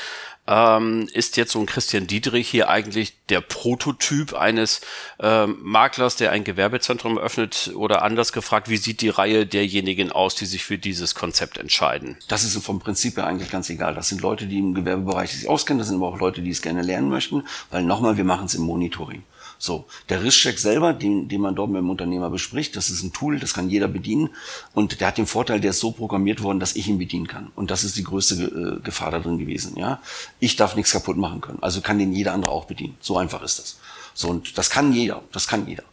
ähm, 0.48 1.08
ist 1.14 1.38
jetzt 1.38 1.52
so 1.52 1.60
ein 1.60 1.68
Christian 1.68 2.08
Dietrich 2.08 2.50
hier 2.50 2.70
eigentlich 2.70 3.14
der 3.28 3.42
Prototyp 3.42 4.34
eines 4.34 4.82
ähm, 5.20 5.60
Maklers, 5.62 6.16
der 6.16 6.32
ein 6.32 6.44
Gewerbezentrum 6.44 7.20
öffnet 7.20 7.72
oder 7.76 8.02
anders 8.02 8.34
gefragt, 8.34 8.68
wie 8.68 8.78
sieht 8.78 9.02
die 9.02 9.10
Reihe 9.10 9.46
derjenigen 9.46 10.12
aus, 10.12 10.34
die 10.34 10.48
sich 10.48 10.66
für 10.66 10.80
dieses 10.80 11.14
Konzept 11.14 11.60
entscheiden? 11.60 12.18
Das 12.30 12.44
ist 12.44 12.58
vom 12.66 12.80
Prinzip 12.80 13.18
her 13.18 13.28
eigentlich 13.28 13.52
ganz 13.52 13.70
egal. 13.70 13.94
Das 13.94 14.10
sind 14.10 14.22
Leute, 14.22 14.48
die 14.48 14.58
im 14.58 14.74
Gewerbebereich 14.74 15.34
sich 15.34 15.48
auskennen, 15.48 15.78
das 15.78 15.90
sind 15.90 15.98
aber 15.98 16.08
auch 16.08 16.20
Leute, 16.20 16.42
die 16.42 16.50
es 16.50 16.64
gerne 16.64 16.82
lernen 16.82 17.10
möchten, 17.10 17.44
weil 17.70 17.84
nochmal, 17.84 18.18
wir 18.18 18.24
machen 18.24 18.48
es 18.48 18.56
im 18.56 18.64
Monitoring. 18.64 19.22
So, 19.60 19.86
der 20.10 20.24
Risscheck 20.24 20.60
selber, 20.60 20.93
den, 20.93 21.28
den 21.28 21.41
man 21.41 21.56
dort 21.56 21.70
mit 21.70 21.80
dem 21.80 21.89
Unternehmer 21.89 22.30
bespricht, 22.30 22.76
das 22.76 22.89
ist 22.89 23.04
ein 23.04 23.13
Tool, 23.13 23.39
das 23.39 23.54
kann 23.54 23.70
jeder 23.70 23.88
bedienen 23.88 24.30
und 24.74 25.00
der 25.00 25.08
hat 25.08 25.17
den 25.17 25.26
Vorteil, 25.26 25.60
der 25.60 25.72
ist 25.72 25.80
so 25.80 25.91
programmiert 25.91 26.43
worden, 26.43 26.60
dass 26.60 26.76
ich 26.76 26.88
ihn 26.88 27.00
bedienen 27.00 27.28
kann 27.28 27.52
und 27.56 27.72
das 27.72 27.84
ist 27.84 27.98
die 27.98 28.04
größte 28.04 28.80
äh, 28.80 28.84
Gefahr 28.84 29.12
da 29.12 29.20
drin 29.20 29.39
gewesen. 29.39 29.76
Ja, 29.78 30.00
ich 30.39 30.56
darf 30.56 30.76
nichts 30.76 30.91
kaputt 30.91 31.17
machen 31.17 31.41
können, 31.41 31.60
also 31.62 31.82
kann 31.82 31.98
den 31.98 32.13
jeder 32.13 32.34
andere 32.34 32.52
auch 32.52 32.65
bedienen. 32.65 32.98
So 33.02 33.17
einfach 33.17 33.41
ist 33.41 33.60
das. 33.60 33.80
So 34.13 34.30
und 34.30 34.58
das 34.58 34.70
kann 34.70 34.93
jeder, 34.93 35.24
das 35.32 35.48
kann 35.48 35.67
jeder. 35.67 35.84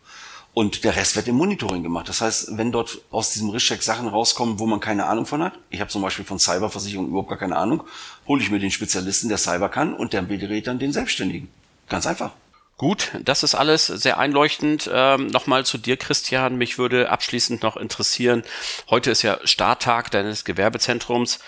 Und 0.54 0.84
der 0.84 0.94
Rest 0.94 1.16
wird 1.16 1.26
im 1.26 1.34
Monitoring 1.34 1.82
gemacht. 1.82 2.08
Das 2.08 2.20
heißt, 2.20 2.56
wenn 2.56 2.70
dort 2.70 3.00
aus 3.10 3.32
diesem 3.32 3.50
Rischcheck 3.50 3.82
Sachen 3.82 4.06
rauskommen, 4.06 4.60
wo 4.60 4.66
man 4.66 4.78
keine 4.78 5.06
Ahnung 5.06 5.26
von 5.26 5.42
hat, 5.42 5.54
ich 5.68 5.80
habe 5.80 5.90
zum 5.90 6.00
Beispiel 6.00 6.24
von 6.24 6.38
Cyberversicherung 6.38 7.08
überhaupt 7.08 7.28
gar 7.28 7.38
keine 7.38 7.56
Ahnung, 7.56 7.82
hole 8.28 8.40
ich 8.40 8.52
mir 8.52 8.60
den 8.60 8.70
Spezialisten, 8.70 9.28
der 9.28 9.38
Cyber 9.38 9.68
kann, 9.68 9.94
und 9.94 10.12
der 10.12 10.22
berät 10.22 10.68
dann 10.68 10.78
den 10.78 10.92
Selbstständigen. 10.92 11.48
Ganz 11.88 12.06
einfach. 12.06 12.30
Gut, 12.76 13.12
das 13.22 13.44
ist 13.44 13.54
alles 13.54 13.86
sehr 13.86 14.18
einleuchtend. 14.18 14.90
Ähm, 14.92 15.28
Nochmal 15.28 15.64
zu 15.64 15.78
dir, 15.78 15.96
Christian. 15.96 16.56
Mich 16.56 16.76
würde 16.76 17.08
abschließend 17.08 17.62
noch 17.62 17.76
interessieren, 17.76 18.42
heute 18.90 19.10
ist 19.12 19.22
ja 19.22 19.38
Starttag 19.44 20.10
deines 20.10 20.44
Gewerbezentrums. 20.44 21.38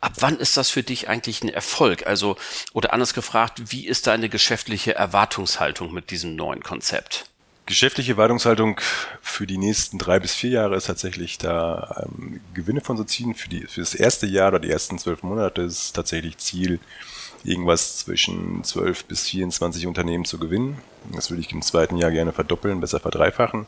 Ab 0.00 0.14
wann 0.18 0.38
ist 0.38 0.56
das 0.56 0.70
für 0.70 0.82
dich 0.82 1.08
eigentlich 1.08 1.44
ein 1.44 1.48
Erfolg? 1.48 2.06
Also, 2.06 2.36
oder 2.72 2.92
anders 2.92 3.14
gefragt, 3.14 3.70
wie 3.70 3.86
ist 3.86 4.06
deine 4.08 4.28
geschäftliche 4.28 4.94
Erwartungshaltung 4.94 5.92
mit 5.92 6.10
diesem 6.10 6.34
neuen 6.34 6.62
Konzept? 6.62 7.26
Geschäftliche 7.66 8.12
Erwartungshaltung 8.12 8.80
für 9.20 9.46
die 9.46 9.58
nächsten 9.58 9.98
drei 9.98 10.18
bis 10.18 10.34
vier 10.34 10.50
Jahre 10.50 10.74
ist 10.74 10.86
tatsächlich 10.86 11.38
da 11.38 12.04
ähm, 12.04 12.40
Gewinne 12.54 12.80
von 12.80 12.96
zu 12.96 13.04
ziehen. 13.04 13.34
Für, 13.34 13.48
die, 13.48 13.66
für 13.68 13.80
das 13.80 13.94
erste 13.94 14.26
Jahr 14.26 14.48
oder 14.48 14.58
die 14.58 14.70
ersten 14.70 14.98
zwölf 14.98 15.22
Monate 15.22 15.62
ist 15.62 15.92
tatsächlich 15.92 16.38
Ziel, 16.38 16.80
irgendwas 17.44 17.98
zwischen 17.98 18.62
12 18.64 19.04
bis 19.04 19.28
24 19.28 19.86
Unternehmen 19.86 20.24
zu 20.24 20.38
gewinnen. 20.38 20.78
Das 21.12 21.30
würde 21.30 21.40
ich 21.40 21.52
im 21.52 21.62
zweiten 21.62 21.96
Jahr 21.96 22.10
gerne 22.10 22.32
verdoppeln, 22.32 22.80
besser 22.80 23.00
verdreifachen. 23.00 23.66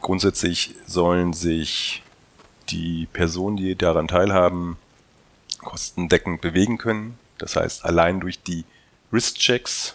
Grundsätzlich 0.00 0.74
sollen 0.86 1.32
sich 1.32 2.02
die 2.70 3.06
Personen, 3.12 3.56
die 3.56 3.74
daran 3.76 4.08
teilhaben, 4.08 4.76
kostendeckend 5.58 6.40
bewegen 6.40 6.78
können. 6.78 7.18
Das 7.38 7.56
heißt, 7.56 7.84
allein 7.84 8.20
durch 8.20 8.42
die 8.42 8.64
Risk-Checks 9.12 9.94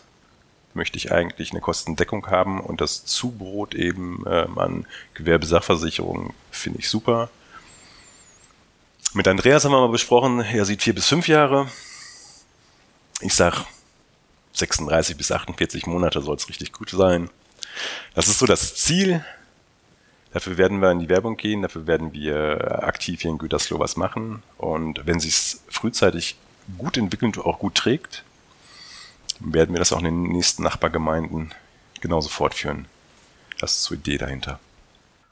möchte 0.73 0.97
ich 0.97 1.11
eigentlich 1.11 1.51
eine 1.51 1.61
Kostendeckung 1.61 2.27
haben 2.27 2.59
und 2.59 2.81
das 2.81 3.05
Zubrot 3.05 3.75
eben 3.75 4.23
ähm, 4.27 4.57
an 4.57 4.87
Gewerbesachversicherung 5.13 6.33
finde 6.51 6.79
ich 6.79 6.89
super. 6.89 7.29
Mit 9.13 9.27
Andreas 9.27 9.63
haben 9.63 9.71
wir 9.71 9.81
mal 9.81 9.91
besprochen, 9.91 10.39
er 10.39 10.65
sieht 10.65 10.81
vier 10.81 10.95
bis 10.95 11.07
fünf 11.07 11.27
Jahre 11.27 11.67
ich 13.23 13.33
sag 13.33 13.65
36 14.53 15.17
bis 15.17 15.31
48 15.31 15.87
Monate 15.87 16.21
soll 16.21 16.35
es 16.35 16.47
richtig 16.49 16.71
gut 16.71 16.89
sein. 16.89 17.29
Das 18.13 18.27
ist 18.27 18.39
so 18.39 18.45
das 18.45 18.75
Ziel. 18.75 19.23
Dafür 20.31 20.57
werden 20.57 20.81
wir 20.81 20.91
in 20.91 20.99
die 20.99 21.09
Werbung 21.09 21.37
gehen, 21.37 21.61
dafür 21.61 21.85
werden 21.85 22.11
wir 22.13 22.83
aktiv 22.83 23.21
hier 23.21 23.31
in 23.31 23.37
Gütersloh 23.37 23.79
was 23.79 23.97
machen. 23.97 24.41
Und 24.57 25.05
wenn 25.05 25.19
sich 25.19 25.33
es 25.33 25.63
frühzeitig 25.69 26.37
gut 26.77 26.97
entwickelt 26.97 27.37
und 27.37 27.45
auch 27.45 27.59
gut 27.59 27.75
trägt, 27.75 28.23
werden 29.39 29.73
wir 29.73 29.79
das 29.79 29.93
auch 29.93 29.99
in 29.99 30.05
den 30.05 30.23
nächsten 30.23 30.63
Nachbargemeinden 30.63 31.53
genauso 32.01 32.29
fortführen. 32.29 32.85
Das 33.59 33.77
ist 33.77 33.89
die 33.89 33.95
Idee 33.95 34.17
dahinter. 34.17 34.59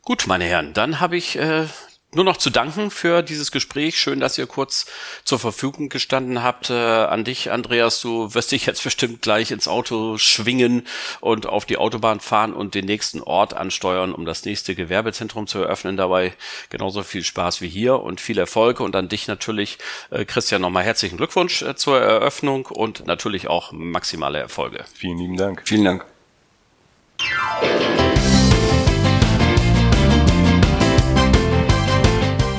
Gut, 0.04 0.26
meine 0.28 0.46
Herren, 0.46 0.74
dann 0.74 1.00
habe 1.00 1.18
ich 1.18 1.38
äh, 1.38 1.68
nur 2.14 2.26
noch 2.26 2.38
zu 2.38 2.50
danken 2.50 2.92
für 2.92 3.22
dieses 3.22 3.52
Gespräch. 3.52 3.98
Schön, 3.98 4.20
dass 4.20 4.38
ihr 4.38 4.46
kurz 4.46 4.86
zur 5.24 5.40
Verfügung 5.40 5.90
gestanden 5.90 6.44
habt. 6.44 6.70
Äh, 6.70 6.74
an 6.74 7.24
dich, 7.24 7.52
Andreas, 7.52 8.02
du 8.02 8.34
wirst 8.34 8.52
dich 8.52 8.66
jetzt 8.66 8.84
bestimmt 8.92 9.22
gleich 9.22 9.52
ins 9.52 9.68
Auto 9.68 10.18
schwingen 10.18 10.86
und 11.22 11.46
auf 11.48 11.66
die 11.66 11.78
Autobahn 11.78 12.20
fahren 12.20 12.54
und 12.54 12.76
den 12.76 12.86
nächsten 12.86 13.22
Ort 13.22 13.54
ansteuern, 13.54 14.14
um 14.14 14.26
das 14.26 14.44
nächste 14.44 14.76
Gewerbezentrum 14.76 15.48
zu 15.48 15.60
eröffnen. 15.60 15.96
Dabei 15.96 16.34
genauso 16.70 17.04
viel 17.04 17.24
Spaß 17.24 17.62
wie 17.62 17.70
hier 17.70 18.02
und 18.02 18.20
viel 18.20 18.38
Erfolg. 18.38 18.82
Und 18.82 18.96
an 18.96 19.08
dich 19.08 19.28
natürlich, 19.28 19.78
äh, 20.10 20.26
Christian, 20.26 20.62
nochmal 20.62 20.84
herzlichen 20.84 21.18
Glückwunsch 21.18 21.62
äh, 21.62 21.76
zur 21.76 22.00
Eröffnung 22.02 22.66
und 22.66 23.08
natürlich 23.08 23.48
auch 23.48 23.72
maximale 23.72 24.40
Erfolge. 24.40 24.84
Vielen 24.94 25.18
lieben 25.18 25.38
Dank. 25.38 25.62
Vielen 25.66 25.86
Dank. 25.86 26.06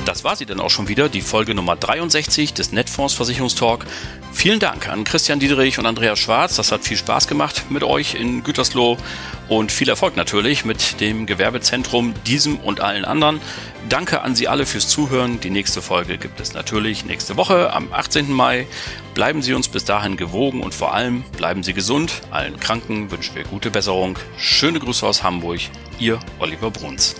Das 0.04 0.24
war 0.24 0.36
sie 0.36 0.46
dann 0.46 0.60
auch 0.60 0.70
schon 0.70 0.88
wieder, 0.88 1.08
die 1.08 1.20
Folge 1.20 1.54
Nummer 1.54 1.76
63 1.76 2.54
des 2.54 2.72
Netfonds 2.72 3.14
Versicherungstalk. 3.14 3.86
Vielen 4.32 4.58
Dank 4.58 4.88
an 4.88 5.04
Christian 5.04 5.38
Diederich 5.38 5.78
und 5.78 5.86
Andreas 5.86 6.18
Schwarz. 6.18 6.56
Das 6.56 6.72
hat 6.72 6.82
viel 6.82 6.96
Spaß 6.96 7.28
gemacht 7.28 7.66
mit 7.70 7.82
euch 7.82 8.14
in 8.14 8.42
Gütersloh 8.42 8.96
und 9.48 9.70
viel 9.70 9.88
Erfolg 9.88 10.16
natürlich 10.16 10.64
mit 10.64 11.00
dem 11.00 11.26
Gewerbezentrum, 11.26 12.14
diesem 12.26 12.58
und 12.58 12.80
allen 12.80 13.04
anderen. 13.04 13.40
Danke 13.88 14.22
an 14.22 14.34
Sie 14.34 14.48
alle 14.48 14.66
fürs 14.66 14.88
Zuhören. 14.88 15.40
Die 15.40 15.50
nächste 15.50 15.82
Folge 15.82 16.16
gibt 16.16 16.40
es 16.40 16.54
natürlich 16.54 17.04
nächste 17.04 17.36
Woche 17.36 17.72
am 17.72 17.92
18. 17.92 18.32
Mai. 18.32 18.66
Bleiben 19.14 19.42
Sie 19.42 19.54
uns 19.54 19.68
bis 19.68 19.84
dahin 19.84 20.16
gewogen 20.16 20.62
und 20.62 20.74
vor 20.74 20.94
allem 20.94 21.22
bleiben 21.36 21.62
Sie 21.62 21.74
gesund. 21.74 22.22
Allen 22.30 22.58
Kranken 22.58 23.10
wünschen 23.10 23.34
wir 23.34 23.44
gute 23.44 23.70
Besserung. 23.70 24.18
Schöne 24.38 24.80
Grüße 24.80 25.06
aus 25.06 25.22
Hamburg. 25.22 25.60
Ihr 25.98 26.18
Oliver 26.38 26.70
Bruns. 26.70 27.16